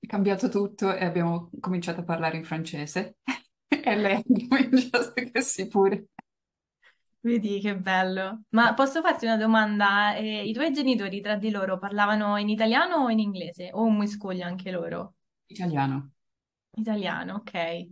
cambiato 0.07 0.49
tutto 0.49 0.95
e 0.95 1.05
abbiamo 1.05 1.49
cominciato 1.59 2.01
a 2.01 2.03
parlare 2.03 2.37
in 2.37 2.43
francese 2.43 3.17
e 3.67 3.95
lei 3.95 4.15
ha 4.17 4.23
cominciato 4.47 5.13
così 5.31 5.67
pure. 5.67 6.07
Vedi 7.19 7.59
che 7.59 7.75
bello. 7.77 8.43
Ma 8.49 8.73
posso 8.73 9.01
farti 9.01 9.25
una 9.25 9.37
domanda? 9.37 10.15
Eh, 10.15 10.47
i 10.47 10.53
tuoi 10.53 10.71
genitori 10.71 11.19
tra 11.19 11.35
di 11.35 11.49
loro 11.49 11.77
parlavano 11.77 12.37
in 12.37 12.49
italiano 12.49 13.03
o 13.03 13.09
in 13.09 13.19
inglese? 13.19 13.69
O 13.73 13.83
un 13.83 13.97
miscuglio 13.97 14.45
anche 14.45 14.71
loro? 14.71 15.15
Italiano. 15.47 16.11
Italiano, 16.75 17.35
ok. 17.35 17.87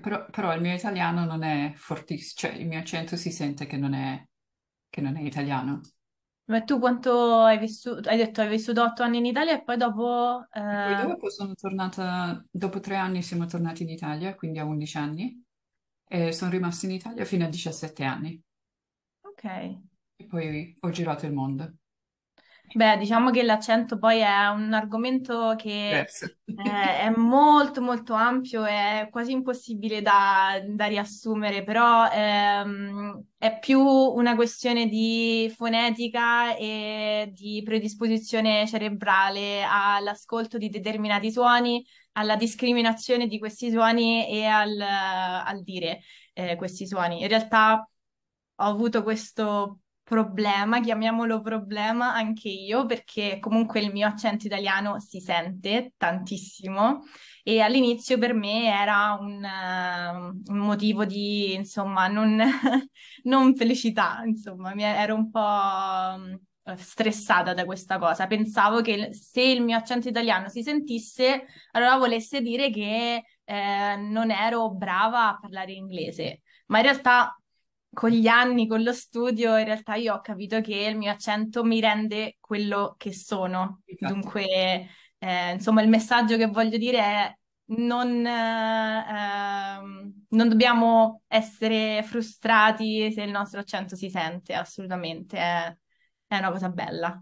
Però, 0.00 0.26
però 0.30 0.54
il 0.54 0.60
mio 0.60 0.74
italiano 0.74 1.24
non 1.24 1.42
è 1.42 1.72
fortissimo, 1.74 2.34
cioè 2.36 2.60
il 2.60 2.66
mio 2.68 2.78
accento 2.78 3.16
si 3.16 3.30
sente 3.32 3.66
che 3.66 3.76
non 3.76 3.94
è, 3.94 4.24
che 4.88 5.00
non 5.00 5.16
è 5.16 5.22
italiano. 5.22 5.80
Ma 6.44 6.62
tu 6.62 6.78
quanto 6.78 7.40
hai 7.40 7.58
vissuto? 7.58 8.08
Hai 8.08 8.16
detto 8.16 8.40
hai 8.40 8.48
vissuto 8.48 8.82
otto 8.82 9.02
anni 9.02 9.18
in 9.18 9.26
Italia 9.26 9.54
e 9.54 9.62
poi 9.62 9.76
dopo... 9.76 10.46
E 10.50 10.60
poi 10.60 11.02
eh, 11.02 11.06
dopo 11.06 11.30
sono 11.30 11.54
tornata, 11.54 12.42
dopo 12.50 12.80
tre 12.80 12.96
anni 12.96 13.22
siamo 13.22 13.46
tornati 13.46 13.82
in 13.82 13.90
Italia, 13.90 14.34
quindi 14.34 14.58
a 14.58 14.64
11 14.64 14.96
anni, 14.96 15.44
e 16.06 16.32
sono 16.32 16.50
rimasta 16.50 16.86
in 16.86 16.92
Italia 16.92 17.24
fino 17.24 17.44
a 17.44 17.48
17 17.48 18.04
anni. 18.04 18.40
Ok. 19.38 19.44
E 19.44 20.26
poi 20.26 20.76
ho 20.80 20.90
girato 20.90 21.26
il 21.26 21.32
mondo. 21.32 21.72
Beh, 22.74 22.98
diciamo 22.98 23.30
che 23.30 23.42
l'accento 23.44 23.98
poi 23.98 24.18
è 24.18 24.48
un 24.48 24.74
argomento 24.74 25.54
che 25.56 26.00
eh, 26.00 26.06
è 26.44 27.10
molto 27.16 27.80
molto 27.80 28.12
ampio, 28.12 28.64
è 28.64 29.08
quasi 29.10 29.32
impossibile 29.32 30.02
da, 30.02 30.60
da 30.66 30.84
riassumere, 30.84 31.64
però 31.64 32.06
ehm, 32.10 33.24
è 33.38 33.58
più 33.58 33.80
una 33.80 34.34
questione 34.34 34.86
di 34.86 35.50
fonetica 35.56 36.54
e 36.56 37.30
di 37.32 37.62
predisposizione 37.64 38.66
cerebrale 38.66 39.62
all'ascolto 39.66 40.58
di 40.58 40.68
determinati 40.68 41.32
suoni, 41.32 41.82
alla 42.12 42.36
discriminazione 42.36 43.28
di 43.28 43.38
questi 43.38 43.70
suoni 43.70 44.28
e 44.28 44.44
al, 44.44 44.78
al 44.78 45.62
dire 45.62 46.00
eh, 46.34 46.56
questi 46.56 46.86
suoni. 46.86 47.22
In 47.22 47.28
realtà 47.28 47.88
ho 48.60 48.64
avuto 48.64 49.02
questo 49.02 49.80
problema, 50.08 50.80
chiamiamolo 50.80 51.42
problema 51.42 52.14
anche 52.14 52.48
io, 52.48 52.86
perché 52.86 53.38
comunque 53.40 53.80
il 53.80 53.92
mio 53.92 54.06
accento 54.06 54.46
italiano 54.46 54.98
si 55.00 55.20
sente 55.20 55.92
tantissimo 55.98 57.02
e 57.42 57.60
all'inizio 57.60 58.16
per 58.18 58.32
me 58.32 58.64
era 58.66 59.16
un, 59.20 59.44
eh, 59.44 60.50
un 60.50 60.58
motivo 60.58 61.04
di, 61.04 61.54
insomma, 61.54 62.08
non, 62.08 62.40
non 63.24 63.54
felicità, 63.54 64.22
insomma, 64.24 64.74
mi 64.74 64.82
ero 64.82 65.14
un 65.14 65.30
po' 65.30 66.38
eh, 66.70 66.76
stressata 66.76 67.54
da 67.54 67.64
questa 67.64 67.98
cosa. 67.98 68.26
Pensavo 68.26 68.80
che 68.80 69.12
se 69.12 69.42
il 69.42 69.62
mio 69.62 69.76
accento 69.76 70.08
italiano 70.08 70.48
si 70.48 70.62
sentisse, 70.62 71.46
allora 71.72 71.96
volesse 71.96 72.40
dire 72.40 72.70
che 72.70 73.24
eh, 73.44 73.96
non 73.96 74.30
ero 74.30 74.70
brava 74.74 75.28
a 75.28 75.38
parlare 75.38 75.72
inglese. 75.72 76.42
Ma 76.66 76.78
in 76.78 76.84
realtà 76.84 77.37
con 77.98 78.10
gli 78.10 78.28
anni, 78.28 78.68
con 78.68 78.84
lo 78.84 78.92
studio, 78.92 79.58
in 79.58 79.64
realtà 79.64 79.96
io 79.96 80.14
ho 80.14 80.20
capito 80.20 80.60
che 80.60 80.76
il 80.76 80.96
mio 80.96 81.10
accento 81.10 81.64
mi 81.64 81.80
rende 81.80 82.36
quello 82.38 82.94
che 82.96 83.12
sono. 83.12 83.80
Infatti. 83.86 84.12
Dunque, 84.12 84.86
eh, 85.18 85.52
insomma, 85.54 85.82
il 85.82 85.88
messaggio 85.88 86.36
che 86.36 86.46
voglio 86.46 86.78
dire 86.78 86.98
è 86.98 87.36
non, 87.70 88.24
eh, 88.24 89.80
non 90.28 90.48
dobbiamo 90.48 91.22
essere 91.26 92.04
frustrati 92.04 93.10
se 93.10 93.22
il 93.22 93.32
nostro 93.32 93.58
accento 93.58 93.96
si 93.96 94.08
sente, 94.10 94.54
assolutamente, 94.54 95.36
è, 95.36 95.76
è 96.28 96.38
una 96.38 96.52
cosa 96.52 96.68
bella. 96.68 97.20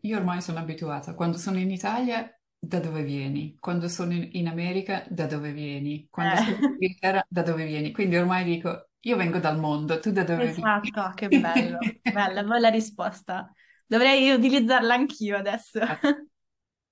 Io 0.00 0.16
ormai 0.16 0.42
sono 0.42 0.58
abituata. 0.58 1.14
Quando 1.14 1.38
sono 1.38 1.60
in 1.60 1.70
Italia, 1.70 2.28
da 2.58 2.80
dove 2.80 3.04
vieni? 3.04 3.56
Quando 3.60 3.88
sono 3.88 4.14
in, 4.14 4.48
America, 4.48 5.04
da 5.08 5.26
dove 5.26 5.52
vieni? 5.52 6.08
Quando 6.10 6.34
sono 6.34 6.56
in 6.56 6.64
Eh, 6.64 6.66
Inghilterra, 6.66 7.24
da 7.28 7.42
dove 7.42 7.66
vieni? 7.66 7.92
Quindi 7.92 8.16
ormai 8.16 8.42
dico, 8.42 8.88
io 9.02 9.16
vengo 9.16 9.38
dal 9.38 9.58
mondo, 9.58 9.98
tu 9.98 10.10
da 10.10 10.24
dove 10.24 10.50
esatto, 10.50 11.00
ah, 11.00 11.14
che 11.14 11.28
bello, 11.28 11.78
bella, 12.12 12.42
bella 12.42 12.68
risposta. 12.68 13.52
Dovrei 13.86 14.30
utilizzarla 14.30 14.94
anch'io 14.94 15.36
adesso. 15.36 15.80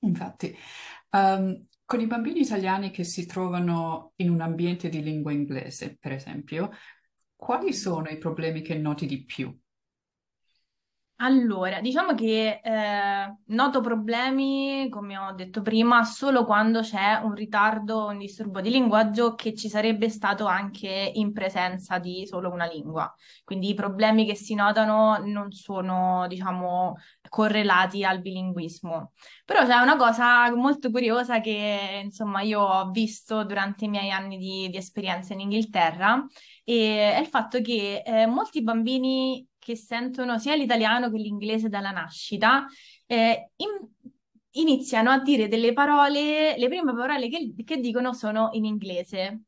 Infatti, 0.01 0.57
ehm, 1.11 1.67
con 1.85 2.01
i 2.01 2.07
bambini 2.07 2.41
italiani 2.41 2.91
che 2.91 3.05
si 3.05 3.27
trovano 3.27 4.13
in 4.17 4.31
un 4.31 4.41
ambiente 4.41 4.89
di 4.89 5.03
lingua 5.03 5.33
inglese, 5.33 5.97
per 5.99 6.13
esempio, 6.13 6.71
quali 7.37 7.73
sono 7.73 8.09
i 8.09 8.19
problemi 8.19 8.63
che 8.63 8.77
noti 8.77 9.07
di 9.07 9.25
più? 9.25 9.57
Allora, 11.23 11.83
diciamo 11.83 12.15
che 12.15 12.61
eh, 12.65 13.37
noto 13.49 13.83
problemi, 13.83 14.89
come 14.89 15.19
ho 15.19 15.33
detto 15.35 15.61
prima, 15.61 16.03
solo 16.03 16.47
quando 16.47 16.81
c'è 16.81 17.21
un 17.23 17.35
ritardo, 17.35 18.07
un 18.07 18.17
disturbo 18.17 18.63
di 18.63 18.71
linguaggio 18.71 19.35
che 19.35 19.55
ci 19.55 19.69
sarebbe 19.69 20.09
stato 20.09 20.47
anche 20.47 21.11
in 21.15 21.35
presenza 21.35 21.99
di 21.99 22.27
solo 22.27 22.51
una 22.51 22.65
lingua. 22.65 23.13
Quindi 23.45 23.69
i 23.69 23.75
problemi 23.75 24.25
che 24.25 24.35
si 24.35 24.55
notano 24.55 25.19
non 25.19 25.53
sono, 25.53 26.27
diciamo, 26.27 26.95
correlati 27.29 28.03
al 28.03 28.23
bilinguismo. 28.23 29.13
Però 29.45 29.67
c'è 29.67 29.77
una 29.77 29.97
cosa 29.97 30.51
molto 30.57 30.91
curiosa 30.91 31.41
che, 31.43 32.01
insomma, 32.03 32.41
io 32.41 32.61
ho 32.63 32.91
visto 32.93 33.45
durante 33.45 33.85
i 33.85 33.89
miei 33.89 34.11
anni 34.11 34.39
di, 34.39 34.71
di 34.71 34.77
esperienza 34.79 35.35
in 35.35 35.41
Inghilterra 35.41 36.25
e 36.65 37.13
è 37.13 37.21
il 37.21 37.27
fatto 37.27 37.61
che 37.61 38.03
eh, 38.07 38.25
molti 38.27 38.63
bambini 38.63 39.47
che 39.61 39.77
sentono 39.77 40.39
sia 40.39 40.57
l'italiano 40.57 41.11
che 41.11 41.19
l'inglese 41.19 41.69
dalla 41.69 41.93
nascita 41.93 42.67
eh, 43.07 43.51
in- 43.57 43.89
iniziano 44.53 45.11
a 45.11 45.21
dire 45.21 45.47
delle 45.49 45.73
parole, 45.73 46.57
le 46.59 46.69
prime 46.69 46.93
parole 46.95 47.29
che, 47.29 47.55
che 47.65 47.77
dicono 47.79 48.13
sono 48.15 48.49
in 48.53 48.65
inglese. 48.65 49.43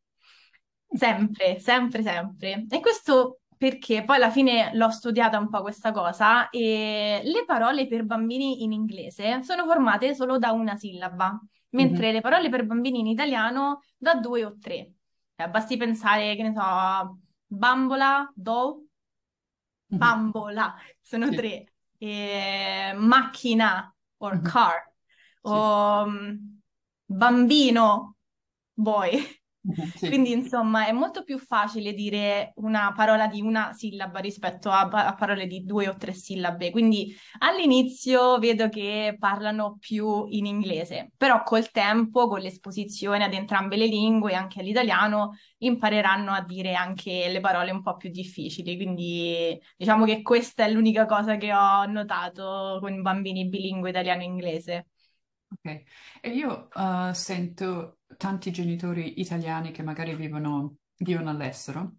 Sempre, 0.95 1.59
sempre, 1.59 2.03
sempre. 2.03 2.67
E 2.69 2.81
questo 2.81 3.41
perché 3.57 4.05
poi 4.05 4.17
alla 4.17 4.31
fine 4.31 4.73
l'ho 4.75 4.91
studiata 4.91 5.39
un 5.39 5.49
po' 5.49 5.63
questa 5.63 5.91
cosa 5.93 6.51
e 6.51 7.21
le 7.25 7.45
parole 7.47 7.87
per 7.87 8.05
bambini 8.05 8.63
in 8.65 8.73
inglese 8.73 9.43
sono 9.43 9.65
formate 9.65 10.15
solo 10.15 10.39
da 10.39 10.51
una 10.53 10.77
sillaba, 10.77 11.41
Mhm, 11.79 11.79
mentre 11.81 12.13
le 12.13 12.21
parole 12.21 12.51
per 12.51 12.67
bambini 12.67 12.99
in 13.01 13.07
italiano 13.07 13.81
da 13.97 14.15
due 14.17 14.45
o 14.45 14.57
tre. 14.61 14.93
Cioè, 15.37 15.49
basti 15.49 15.77
pensare, 15.79 16.35
che 16.37 16.43
ne 16.43 16.53
so, 16.55 17.19
bambola, 17.47 18.31
do. 18.35 18.85
Bambola, 19.97 20.75
sono 21.01 21.33
Sì, 21.33 21.35
tre. 21.35 21.73
eh, 21.99 22.93
macchina 22.97 23.95
or 24.19 24.41
Mhm. 24.41 24.43
car 24.43 24.93
Sì. 25.45 25.63
o 25.63 26.07
mm, 26.07 26.37
bambino 27.07 28.17
boy. 28.75 29.41
Mhm. 29.65 29.93
Sì. 29.95 30.09
Quindi, 30.09 30.33
insomma, 30.33 30.87
è 30.87 30.93
molto 30.93 31.23
più 31.23 31.39
facile 31.39 31.93
dire 31.93 32.53
una 32.57 32.93
parola 32.97 33.29
di 33.29 33.41
una 33.41 33.73
sillaba 33.73 34.19
rispetto 34.19 34.71
a, 34.71 34.89
a 34.89 35.15
parole 35.15 35.47
di 35.47 35.65
due 35.65 35.89
o 35.89 35.97
tre 35.97 36.13
sillabe. 36.13 36.71
Quindi 36.71 37.15
all'inizio 37.39 38.39
vedo 38.39 38.69
che 38.69 39.17
parlano 39.19 39.77
più 39.79 40.27
in 40.29 40.47
inglese, 40.47 41.13
però 41.17 41.43
col 41.45 41.71
tempo, 41.71 42.27
con 42.27 42.41
l'esposizione 42.41 43.25
ad 43.25 43.35
entrambe 43.35 43.77
le 43.77 43.87
lingue, 43.87 44.35
anche 44.35 44.61
all'italiano, 44.61 45.37
impareranno 45.59 46.33
a 46.33 46.43
dire 46.45 46.75
anche 46.75 47.29
le 47.29 47.41
parole 47.41 47.71
un 47.71 47.83
po' 47.83 47.97
più 47.97 48.11
difficili. 48.11 48.75
Quindi 48.77 49.57
diciamo 49.77 50.05
che 50.05 50.23
questa 50.23 50.65
è 50.65 50.71
l'unica 50.71 51.07
cosa 51.07 51.37
che 51.37 51.53
ho 51.55 51.87
notato 51.87 52.79
con 52.81 53.01
bambini 53.01 53.49
bilingue 53.49 53.91
italiano-inglese. 53.91 54.87
Ok, 55.53 55.83
e 56.23 56.31
io 56.31 56.71
eh, 56.73 57.13
sento 57.15 57.99
tanti 58.17 58.51
genitori 58.51 59.21
italiani 59.21 59.71
che 59.71 59.83
magari 59.83 60.15
vivono, 60.17 60.77
vivono 60.99 61.31
all'estero, 61.31 61.97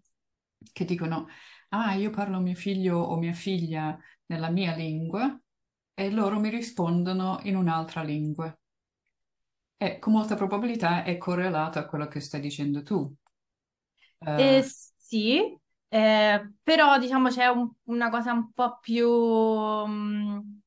che 0.72 0.84
dicono, 0.84 1.28
ah, 1.70 1.94
io 1.94 2.10
parlo 2.10 2.40
mio 2.40 2.54
figlio 2.54 2.98
o 2.98 3.16
mia 3.16 3.32
figlia 3.32 3.96
nella 4.26 4.50
mia 4.50 4.74
lingua 4.74 5.38
e 5.94 6.10
loro 6.10 6.40
mi 6.40 6.48
rispondono 6.50 7.38
in 7.44 7.54
un'altra 7.56 8.02
lingua. 8.02 8.52
E 9.76 10.00
con 10.00 10.12
molta 10.14 10.34
probabilità 10.34 11.04
è 11.04 11.16
correlato 11.16 11.78
a 11.78 11.86
quello 11.86 12.08
che 12.08 12.18
stai 12.18 12.40
dicendo 12.40 12.82
tu. 12.82 13.14
Eh, 14.26 14.60
Eh, 14.60 14.62
sì, 14.96 15.56
eh, 15.88 16.52
però 16.62 16.98
diciamo 16.98 17.28
c'è 17.28 17.46
un- 17.46 17.70
una 17.84 18.10
cosa 18.10 18.32
un 18.32 18.52
po' 18.52 18.78
più 18.80 19.08
mh, 19.08 20.60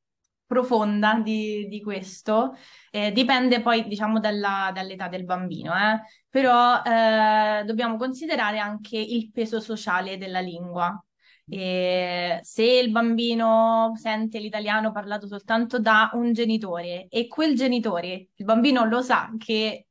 profonda 0.48 1.20
di, 1.24 1.68
di 1.68 1.82
questo, 1.82 2.56
Eh, 2.90 3.12
dipende 3.12 3.62
poi 3.62 3.88
diciamo 3.88 4.20
dalla- 4.20 4.72
dall'età 4.74 5.08
del 5.08 5.26
bambino, 5.26 5.74
eh. 5.76 6.02
Però 6.30 6.82
eh, 6.84 7.64
dobbiamo 7.66 7.98
considerare 7.98 8.58
anche 8.60 8.98
il 8.98 9.30
peso 9.32 9.60
sociale 9.60 10.18
della 10.18 10.40
lingua. 10.40 11.00
E 11.50 12.40
se 12.42 12.64
il 12.64 12.92
bambino 12.92 13.94
sente 13.96 14.40
l'italiano 14.40 14.92
parlato 14.92 15.28
soltanto 15.28 15.80
da 15.80 16.10
un 16.14 16.34
genitore 16.34 17.08
e 17.10 17.28
quel 17.28 17.56
genitore, 17.56 18.30
il 18.36 18.46
bambino 18.46 18.84
lo 18.86 19.02
sa 19.02 19.32
che 19.38 19.88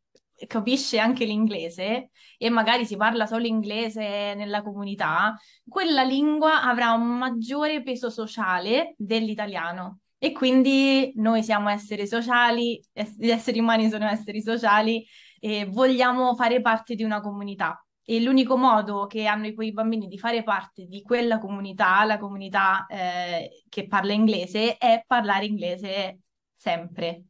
capisce 0.47 0.99
anche 0.99 1.25
l'inglese 1.25 2.11
e 2.37 2.51
magari 2.51 2.85
si 2.85 2.97
parla 2.97 3.25
solo 3.27 3.47
inglese 3.47 4.35
nella 4.35 4.63
comunità, 4.63 5.35
quella 5.67 6.03
lingua 6.03 6.63
avrà 6.63 6.93
un 6.93 7.07
maggiore 7.17 7.83
peso 7.83 8.11
sociale 8.11 8.95
dell'italiano. 8.99 10.01
E 10.27 10.33
quindi 10.33 11.13
noi 11.15 11.45
siamo 11.45 11.69
esseri 11.69 12.05
sociali, 12.05 12.85
ess- 12.93 13.17
gli 13.17 13.31
esseri 13.31 13.61
umani 13.61 13.89
sono 13.89 14.07
esseri 14.09 14.43
sociali 14.43 15.07
e 15.39 15.67
vogliamo 15.67 16.35
fare 16.35 16.61
parte 16.61 16.97
di 16.97 17.05
una 17.05 17.21
comunità. 17.21 17.81
E 18.03 18.21
l'unico 18.21 18.57
modo 18.57 19.07
che 19.07 19.27
hanno 19.27 19.53
quei 19.55 19.73
bambini 19.73 20.09
di 20.09 20.19
fare 20.19 20.43
parte 20.43 20.87
di 20.87 21.01
quella 21.03 21.39
comunità, 21.39 22.03
la 22.05 22.19
comunità 22.19 22.87
eh, 22.89 23.65
che 23.69 23.87
parla 23.87 24.15
inglese, 24.15 24.77
è 24.79 25.05
parlare 25.07 25.45
inglese 25.47 26.19
sempre. 26.53 27.27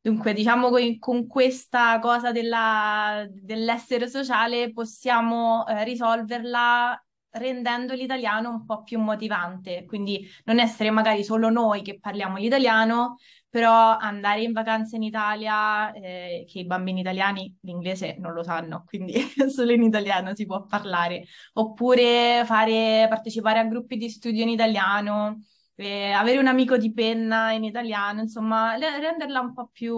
Dunque, 0.00 0.32
diciamo 0.32 0.70
che 0.70 0.96
con 0.98 1.26
questa 1.26 1.98
cosa 1.98 2.32
della- 2.32 3.26
dell'essere 3.28 4.08
sociale 4.08 4.72
possiamo 4.72 5.66
eh, 5.66 5.84
risolverla 5.84 7.04
rendendo 7.32 7.94
l'italiano 7.94 8.50
un 8.50 8.64
po' 8.64 8.82
più 8.82 8.98
motivante. 8.98 9.84
Quindi 9.86 10.28
non 10.44 10.58
essere 10.58 10.90
magari 10.90 11.24
solo 11.24 11.50
noi 11.50 11.82
che 11.82 11.98
parliamo 11.98 12.36
l'italiano, 12.36 13.16
però 13.48 13.96
andare 13.96 14.42
in 14.42 14.52
vacanza 14.52 14.96
in 14.96 15.02
Italia, 15.02 15.92
eh, 15.92 16.44
che 16.48 16.60
i 16.60 16.66
bambini 16.66 17.00
italiani 17.00 17.56
l'inglese 17.62 18.16
non 18.18 18.32
lo 18.32 18.42
sanno, 18.42 18.84
quindi 18.86 19.14
solo 19.50 19.72
in 19.72 19.82
italiano 19.82 20.34
si 20.34 20.46
può 20.46 20.64
parlare. 20.66 21.24
Oppure 21.54 22.42
fare, 22.44 23.06
partecipare 23.08 23.58
a 23.58 23.64
gruppi 23.64 23.96
di 23.96 24.08
studio 24.08 24.42
in 24.42 24.48
italiano 24.50 25.40
eh, 25.80 26.10
avere 26.12 26.38
un 26.38 26.46
amico 26.46 26.76
di 26.76 26.92
penna 26.92 27.52
in 27.52 27.64
italiano, 27.64 28.20
insomma, 28.20 28.76
renderla 28.76 29.40
un 29.40 29.54
po' 29.54 29.68
più 29.72 29.96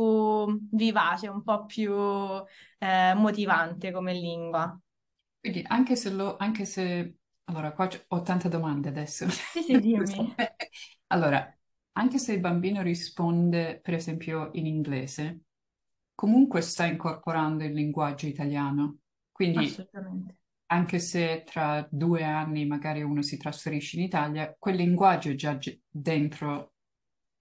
vivace, 0.71 1.27
un 1.29 1.43
po' 1.43 1.65
più 1.65 1.93
eh, 2.79 3.15
motivante 3.15 3.91
come 3.91 4.13
lingua. 4.13 4.79
quindi 5.41 5.65
anche 5.67 5.97
se, 5.97 6.11
lo, 6.11 6.37
anche 6.37 6.65
se... 6.65 7.17
Allora, 7.45 7.73
qua 7.73 7.89
ho 8.09 8.23
tante 8.23 8.49
domande 8.49 8.89
adesso. 8.89 9.27
Sì, 9.55 9.63
sì, 9.63 9.79
dimmi. 9.81 10.35
Allora, 11.09 11.55
anche 11.93 12.19
se 12.19 12.33
il 12.33 12.41
bambino 12.41 12.83
risponde, 12.83 13.81
per 13.83 13.95
esempio, 13.95 14.51
in 14.55 14.67
inglese, 14.67 15.41
comunque 16.15 16.61
sta 16.63 16.87
incorporando 16.87 17.65
il 17.65 17.73
linguaggio 17.75 18.27
italiano. 18.27 18.99
Quindi 19.31 19.85
anche 20.67 20.99
se 21.01 21.43
tra 21.45 21.87
due 21.91 22.25
anni 22.25 22.67
magari 22.67 23.03
uno 23.03 23.21
si 23.23 23.37
trasferisce 23.37 23.97
in 23.99 24.05
Italia, 24.05 24.55
quel 24.59 24.77
linguaggio 24.77 25.31
è 25.31 25.35
già 25.35 25.59
dentro 25.89 26.75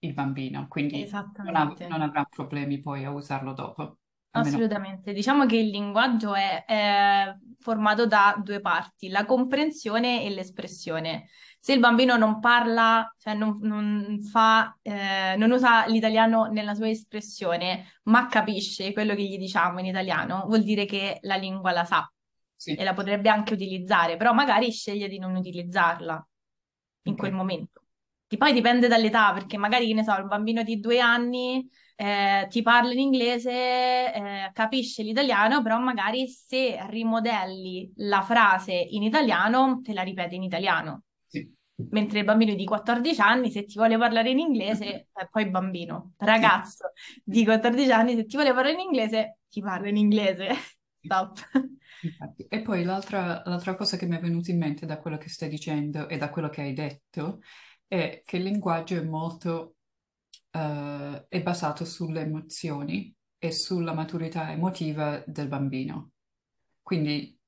il 0.00 0.12
bambino, 0.12 0.68
quindi 0.68 1.16
non, 1.46 1.74
Esattamente. 1.74 1.84
non 1.88 2.02
avrà 2.02 2.24
problemi 2.24 2.80
poi 2.80 3.04
a 3.04 3.10
usarlo 3.12 3.52
dopo. 3.54 3.98
Assolutamente, 4.34 5.12
diciamo 5.12 5.44
che 5.44 5.56
il 5.56 5.68
linguaggio 5.68 6.34
è, 6.34 6.64
è 6.64 7.36
formato 7.60 8.06
da 8.06 8.40
due 8.42 8.60
parti, 8.60 9.08
la 9.08 9.26
comprensione 9.26 10.24
e 10.24 10.30
l'espressione. 10.30 11.28
Se 11.60 11.74
il 11.74 11.78
bambino 11.78 12.16
non 12.16 12.40
parla, 12.40 13.14
cioè 13.18 13.34
non, 13.34 13.58
non 13.60 14.20
fa, 14.22 14.76
eh, 14.82 15.36
non 15.36 15.50
usa 15.50 15.86
l'italiano 15.86 16.46
nella 16.46 16.74
sua 16.74 16.88
espressione, 16.88 17.98
ma 18.04 18.26
capisce 18.26 18.92
quello 18.92 19.14
che 19.14 19.22
gli 19.22 19.36
diciamo 19.38 19.78
in 19.80 19.86
italiano, 19.86 20.44
vuol 20.46 20.62
dire 20.62 20.86
che 20.86 21.18
la 21.22 21.36
lingua 21.36 21.70
la 21.72 21.84
sa 21.84 22.10
e 22.74 22.74
sì, 22.74 22.74
la 22.82 22.94
potrebbe 22.94 23.28
anche 23.28 23.52
utilizzare, 23.52 24.16
però 24.16 24.32
magari 24.32 24.72
sceglie 24.72 25.08
di 25.08 25.18
non 25.18 25.36
utilizzarla 25.36 26.26
in 27.02 27.12
ok. 27.12 27.18
quel 27.18 27.32
momento. 27.32 27.82
Di- 28.26 28.36
Poi 28.36 28.52
dipende 28.52 28.88
dall'età, 28.88 29.32
perché 29.32 29.56
magari, 29.58 29.86
che 29.86 29.94
ne 29.94 30.04
so, 30.04 30.16
il 30.16 30.26
bambino 30.26 30.62
di 30.62 30.80
due 30.80 31.00
anni 31.00 31.68
eh, 32.02 32.48
ti 32.48 32.62
parla 32.62 32.92
in 32.92 32.98
inglese, 32.98 33.52
eh, 33.52 34.50
capisce 34.52 35.04
l'italiano, 35.04 35.62
però 35.62 35.78
magari 35.78 36.26
se 36.26 36.84
rimodelli 36.88 37.92
la 37.98 38.22
frase 38.22 38.72
in 38.72 39.04
italiano, 39.04 39.80
te 39.84 39.92
la 39.92 40.02
ripete 40.02 40.34
in 40.34 40.42
italiano. 40.42 41.04
Sì, 41.28 41.48
Mentre 41.90 42.18
il 42.18 42.24
bambino 42.24 42.54
di 42.56 42.64
14 42.64 43.20
anni, 43.20 43.52
se 43.52 43.66
ti 43.66 43.74
vuole 43.74 43.96
parlare 43.98 44.30
in 44.30 44.40
inglese, 44.40 44.84
eh, 45.14 45.28
poi 45.30 45.48
bambino, 45.48 46.14
sì, 46.18 46.24
ragazzo 46.24 46.90
di 47.22 47.44
14 47.44 47.92
anni, 47.92 48.16
se 48.16 48.24
ti 48.24 48.34
vuole 48.34 48.52
parlare 48.52 48.72
in 48.72 48.80
inglese, 48.80 49.38
ti 49.48 49.60
parla 49.60 49.88
in 49.88 49.96
inglese. 49.96 50.48
sì. 50.98 51.06
Stop. 51.06 51.38
Infatti. 52.02 52.46
E 52.48 52.62
poi 52.62 52.82
l'altra 52.82 53.42
l'altra 53.44 53.76
cosa 53.76 53.96
che 53.96 54.06
mi 54.06 54.16
è 54.16 54.20
venuta 54.20 54.50
in 54.50 54.58
mente 54.58 54.86
da 54.86 54.98
quello 54.98 55.18
che 55.18 55.28
stai 55.28 55.48
dicendo 55.48 56.08
e 56.08 56.16
da 56.16 56.30
quello 56.30 56.48
che 56.48 56.62
hai 56.62 56.72
detto 56.72 57.38
è 57.86 58.22
che 58.24 58.38
il 58.38 58.42
linguaggio 58.42 58.96
è 58.96 59.02
molto, 59.02 59.76
eh, 60.52 61.26
è 61.28 61.42
basato 61.42 61.84
sulle 61.86 62.22
emozioni 62.22 63.14
e 63.38 63.52
sulla 63.52 63.94
maturità 63.94 64.52
emotiva 64.52 65.22
del 65.26 65.48
bambino. 65.48 66.12
Quindi 66.82 67.38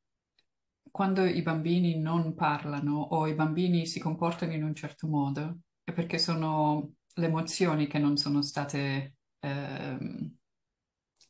quando 0.90 1.24
i 1.24 1.42
bambini 1.42 1.98
non 2.00 2.34
parlano 2.34 2.98
o 3.00 3.26
i 3.26 3.34
bambini 3.34 3.86
si 3.86 3.98
comportano 4.00 4.52
in 4.52 4.62
un 4.62 4.74
certo 4.74 5.06
modo, 5.08 5.58
è 5.82 5.92
perché 5.92 6.18
sono 6.18 6.94
le 7.14 7.26
emozioni 7.26 7.86
che 7.88 7.98
non 7.98 8.16
sono 8.16 8.42
state 8.42 9.16
ehm, 9.40 10.36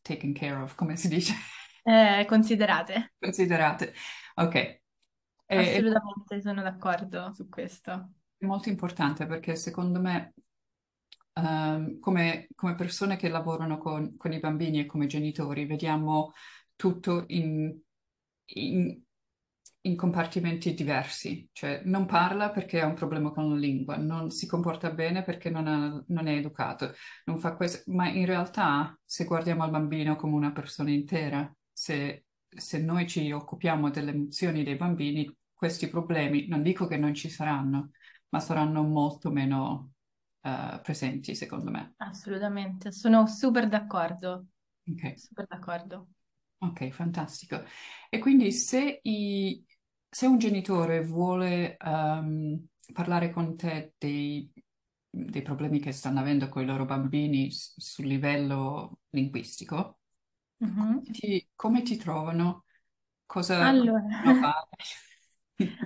taken 0.02 0.34
care 0.34 0.62
of, 0.62 0.74
come 0.76 0.96
si 0.96 1.08
dice, 1.08 1.34
Eh, 1.86 2.24
considerate. 2.28 3.12
considerate. 3.20 3.94
Ok. 4.36 4.54
E- 4.54 4.80
e 5.48 5.54
Assolutamente 5.54 6.40
sono 6.40 6.62
d'accordo 6.62 7.32
su 7.32 7.48
questo. 7.48 8.12
È 8.36 8.44
molto 8.46 8.68
importante 8.68 9.26
perché 9.26 9.56
secondo 9.56 10.00
me, 10.00 10.34
ehm, 11.34 11.98
come, 12.00 12.48
come 12.54 12.74
persone 12.74 13.16
che 13.16 13.28
lavorano 13.28 13.78
con, 13.78 14.16
con 14.16 14.32
i 14.32 14.40
bambini 14.40 14.80
e 14.80 14.86
come 14.86 15.06
genitori, 15.06 15.66
vediamo 15.66 16.32
tutto 16.76 17.24
in, 17.28 17.76
in- 18.46 19.02
in 19.86 19.96
compartimenti 19.96 20.72
diversi. 20.74 21.46
Cioè, 21.52 21.82
non 21.84 22.06
parla 22.06 22.50
perché 22.50 22.80
ha 22.80 22.86
un 22.86 22.94
problema 22.94 23.30
con 23.32 23.50
la 23.50 23.56
lingua, 23.56 23.96
non 23.96 24.30
si 24.30 24.46
comporta 24.46 24.90
bene 24.90 25.22
perché 25.22 25.50
non 25.50 25.66
ha- 25.66 26.02
non 26.08 26.26
è 26.26 26.34
educato, 26.36 26.92
non 27.26 27.38
fa 27.38 27.54
questo. 27.54 27.82
Ma 27.92 28.08
in 28.08 28.24
realtà, 28.26 28.98
se 29.04 29.24
guardiamo 29.24 29.62
al 29.62 29.70
bambino 29.70 30.16
come 30.16 30.34
una 30.36 30.52
persona 30.52 30.90
intera, 30.90 31.52
se, 31.70 32.24
se 32.48 32.78
noi 32.80 33.06
ci 33.06 33.30
occupiamo 33.30 33.90
delle 33.90 34.12
emozioni 34.12 34.62
dei 34.64 34.76
bambini, 34.76 35.30
questi 35.52 35.88
problemi, 35.88 36.46
non 36.48 36.62
dico 36.62 36.86
che 36.86 36.96
non 36.96 37.14
ci 37.14 37.28
saranno 37.28 37.90
ma 38.30 38.40
saranno 38.40 38.82
molto 38.82 39.30
meno 39.30 39.92
eh, 40.44 40.80
presenti, 40.82 41.34
secondo 41.34 41.70
me. 41.70 41.94
Assolutamente, 41.96 42.92
sono 42.92 43.26
super 43.26 43.68
d'accordo. 43.68 44.46
Ok, 44.88 45.04
Super 45.12 45.46
d'accordo. 45.48 46.06
ok, 46.58 46.88
fantastico. 46.90 47.62
E 48.08 48.18
quindi 48.18 48.52
se, 48.52 49.00
i- 49.02 49.64
se 50.08 50.26
un 50.26 50.38
genitore 50.38 51.02
vuole 51.04 51.76
ehm, 51.76 52.66
parlare 52.92 53.30
con 53.30 53.56
te 53.56 53.94
dei, 53.98 54.50
dei 55.10 55.42
problemi 55.42 55.80
che 55.80 55.92
stanno 55.92 56.20
avendo 56.20 56.48
con 56.48 56.62
i 56.62 56.66
loro 56.66 56.84
bambini 56.84 57.50
sul 57.50 58.06
livello 58.06 59.00
linguistico, 59.10 60.00
mm-hmm. 60.60 60.98
come, 61.04 61.10
ti, 61.12 61.50
come, 61.54 61.82
ti, 61.82 61.96
trovano? 61.96 62.64
Cosa 63.26 63.70
allora. 63.70 64.02
fare? 64.34 64.68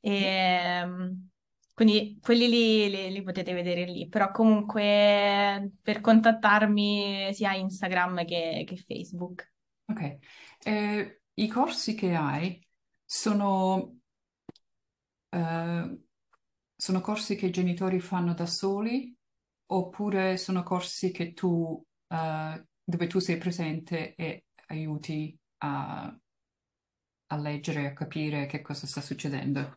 e 0.00 0.86
quindi 1.76 2.18
quelli 2.22 2.48
lì 2.48 2.88
li, 2.88 3.12
li, 3.12 3.22
potete 3.22 3.52
vedere 3.52 3.84
lì, 3.84 4.08
però 4.08 4.30
comunque 4.30 5.72
per 5.82 6.00
contattarmi 6.00 7.34
sia 7.34 7.52
Instagram 7.52 8.24
che, 8.24 8.64
che 8.66 8.76
Facebook. 8.76 9.52
Ok, 9.84 10.18
eh, 10.64 11.20
i 11.34 11.46
corsi 11.48 11.94
che 11.94 12.14
hai 12.14 12.66
sono, 13.04 13.98
eh, 15.28 16.00
sono 16.74 17.00
corsi 17.02 17.36
che 17.36 17.44
i 17.44 17.52
genitori 17.52 18.00
fanno 18.00 18.32
da 18.32 18.46
soli 18.46 19.14
oppure 19.66 20.38
sono 20.38 20.62
corsi 20.62 21.10
che 21.10 21.34
tu, 21.34 21.78
eh, 22.08 22.66
dove 22.82 23.06
tu 23.06 23.18
sei 23.18 23.36
presente 23.36 24.14
e 24.14 24.46
aiuti 24.68 25.38
a, 25.58 26.18
a 27.26 27.36
leggere, 27.36 27.88
a 27.88 27.92
capire 27.92 28.46
che 28.46 28.62
cosa 28.62 28.86
sta 28.86 29.02
succedendo? 29.02 29.76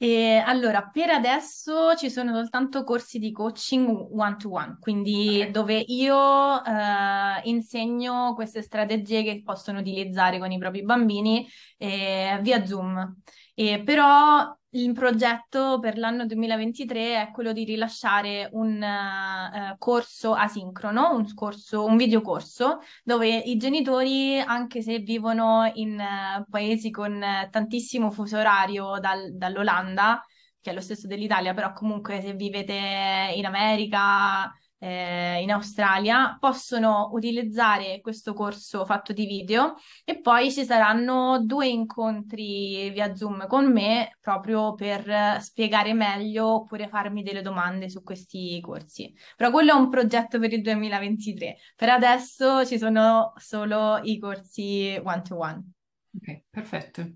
E 0.00 0.36
allora, 0.46 0.88
per 0.92 1.10
adesso 1.10 1.96
ci 1.96 2.08
sono 2.08 2.32
soltanto 2.32 2.84
corsi 2.84 3.18
di 3.18 3.32
coaching 3.32 3.88
one-to-one, 3.88 4.78
quindi 4.80 5.40
okay. 5.40 5.50
dove 5.50 5.84
io 5.88 6.64
eh, 6.64 7.40
insegno 7.44 8.32
queste 8.34 8.62
strategie 8.62 9.24
che 9.24 9.42
possono 9.44 9.80
utilizzare 9.80 10.38
con 10.38 10.52
i 10.52 10.58
propri 10.58 10.84
bambini 10.84 11.48
eh, 11.76 12.38
via 12.42 12.64
Zoom. 12.64 13.16
E 13.54 13.82
però 13.82 14.56
il 14.70 14.92
progetto 14.92 15.78
per 15.78 15.96
l'anno 15.96 16.26
2023 16.26 17.22
è 17.28 17.30
quello 17.32 17.52
di 17.52 17.64
rilasciare 17.64 18.48
un 18.52 18.82
uh, 18.82 19.78
corso 19.78 20.34
asincrono, 20.34 21.14
un, 21.14 21.32
corso, 21.34 21.84
un 21.84 21.96
videocorso, 21.96 22.80
dove 23.02 23.28
i 23.34 23.56
genitori, 23.56 24.38
anche 24.38 24.82
se 24.82 24.98
vivono 24.98 25.70
in 25.74 25.98
uh, 25.98 26.44
paesi 26.50 26.90
con 26.90 27.24
tantissimo 27.50 28.10
fuso 28.10 28.36
orario 28.38 28.98
dal, 29.00 29.34
dall'Olanda, 29.34 30.22
che 30.60 30.70
è 30.70 30.74
lo 30.74 30.80
stesso 30.80 31.06
dell'Italia, 31.06 31.54
però 31.54 31.72
comunque 31.72 32.20
se 32.20 32.34
vivete 32.34 33.32
in 33.34 33.46
America, 33.46 34.52
eh, 34.78 35.40
in 35.42 35.50
Australia 35.50 36.36
possono 36.38 37.10
utilizzare 37.12 38.00
questo 38.00 38.32
corso 38.32 38.84
fatto 38.84 39.12
di 39.12 39.26
video 39.26 39.74
e 40.04 40.20
poi 40.20 40.52
ci 40.52 40.64
saranno 40.64 41.42
due 41.44 41.68
incontri 41.68 42.90
via 42.90 43.14
Zoom 43.14 43.46
con 43.46 43.72
me 43.72 44.16
proprio 44.20 44.74
per 44.74 45.40
spiegare 45.40 45.92
meglio 45.94 46.54
oppure 46.54 46.88
farmi 46.88 47.22
delle 47.22 47.42
domande 47.42 47.88
su 47.88 48.02
questi 48.02 48.60
corsi. 48.60 49.12
Però 49.36 49.50
quello 49.50 49.72
è 49.72 49.74
un 49.74 49.88
progetto 49.88 50.38
per 50.38 50.52
il 50.52 50.62
2023. 50.62 51.56
Per 51.74 51.88
adesso 51.88 52.64
ci 52.64 52.78
sono 52.78 53.32
solo 53.36 53.98
i 54.02 54.18
corsi 54.18 55.00
one 55.02 55.22
to 55.22 55.38
one. 55.38 55.72
Ok, 56.14 56.42
perfetto. 56.50 57.14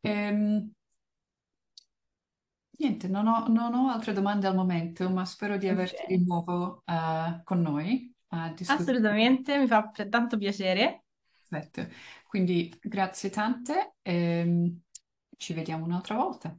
Ehm, 0.00 0.72
Niente, 2.76 3.08
non 3.08 3.26
ho, 3.26 3.46
non 3.48 3.72
ho 3.74 3.88
altre 3.88 4.12
domande 4.12 4.46
al 4.46 4.54
momento, 4.54 5.08
ma 5.10 5.24
spero 5.24 5.56
di 5.56 5.68
averti 5.68 6.02
Ok. 6.02 6.08
di 6.08 6.24
nuovo 6.24 6.82
eh, 6.84 7.40
con 7.44 7.60
noi 7.60 8.12
a 8.28 8.50
discutere. 8.50 8.82
Assolutamente, 8.90 9.58
mi 9.58 9.66
fa 9.66 9.90
tanto 10.10 10.36
piacere. 10.36 11.04
Perfetto. 11.48 11.88
Quindi 12.26 12.76
grazie 12.82 13.30
tante 13.30 13.94
e 14.02 14.76
ci 15.36 15.52
vediamo 15.54 15.84
un'altra 15.84 16.16
volta. 16.16 16.56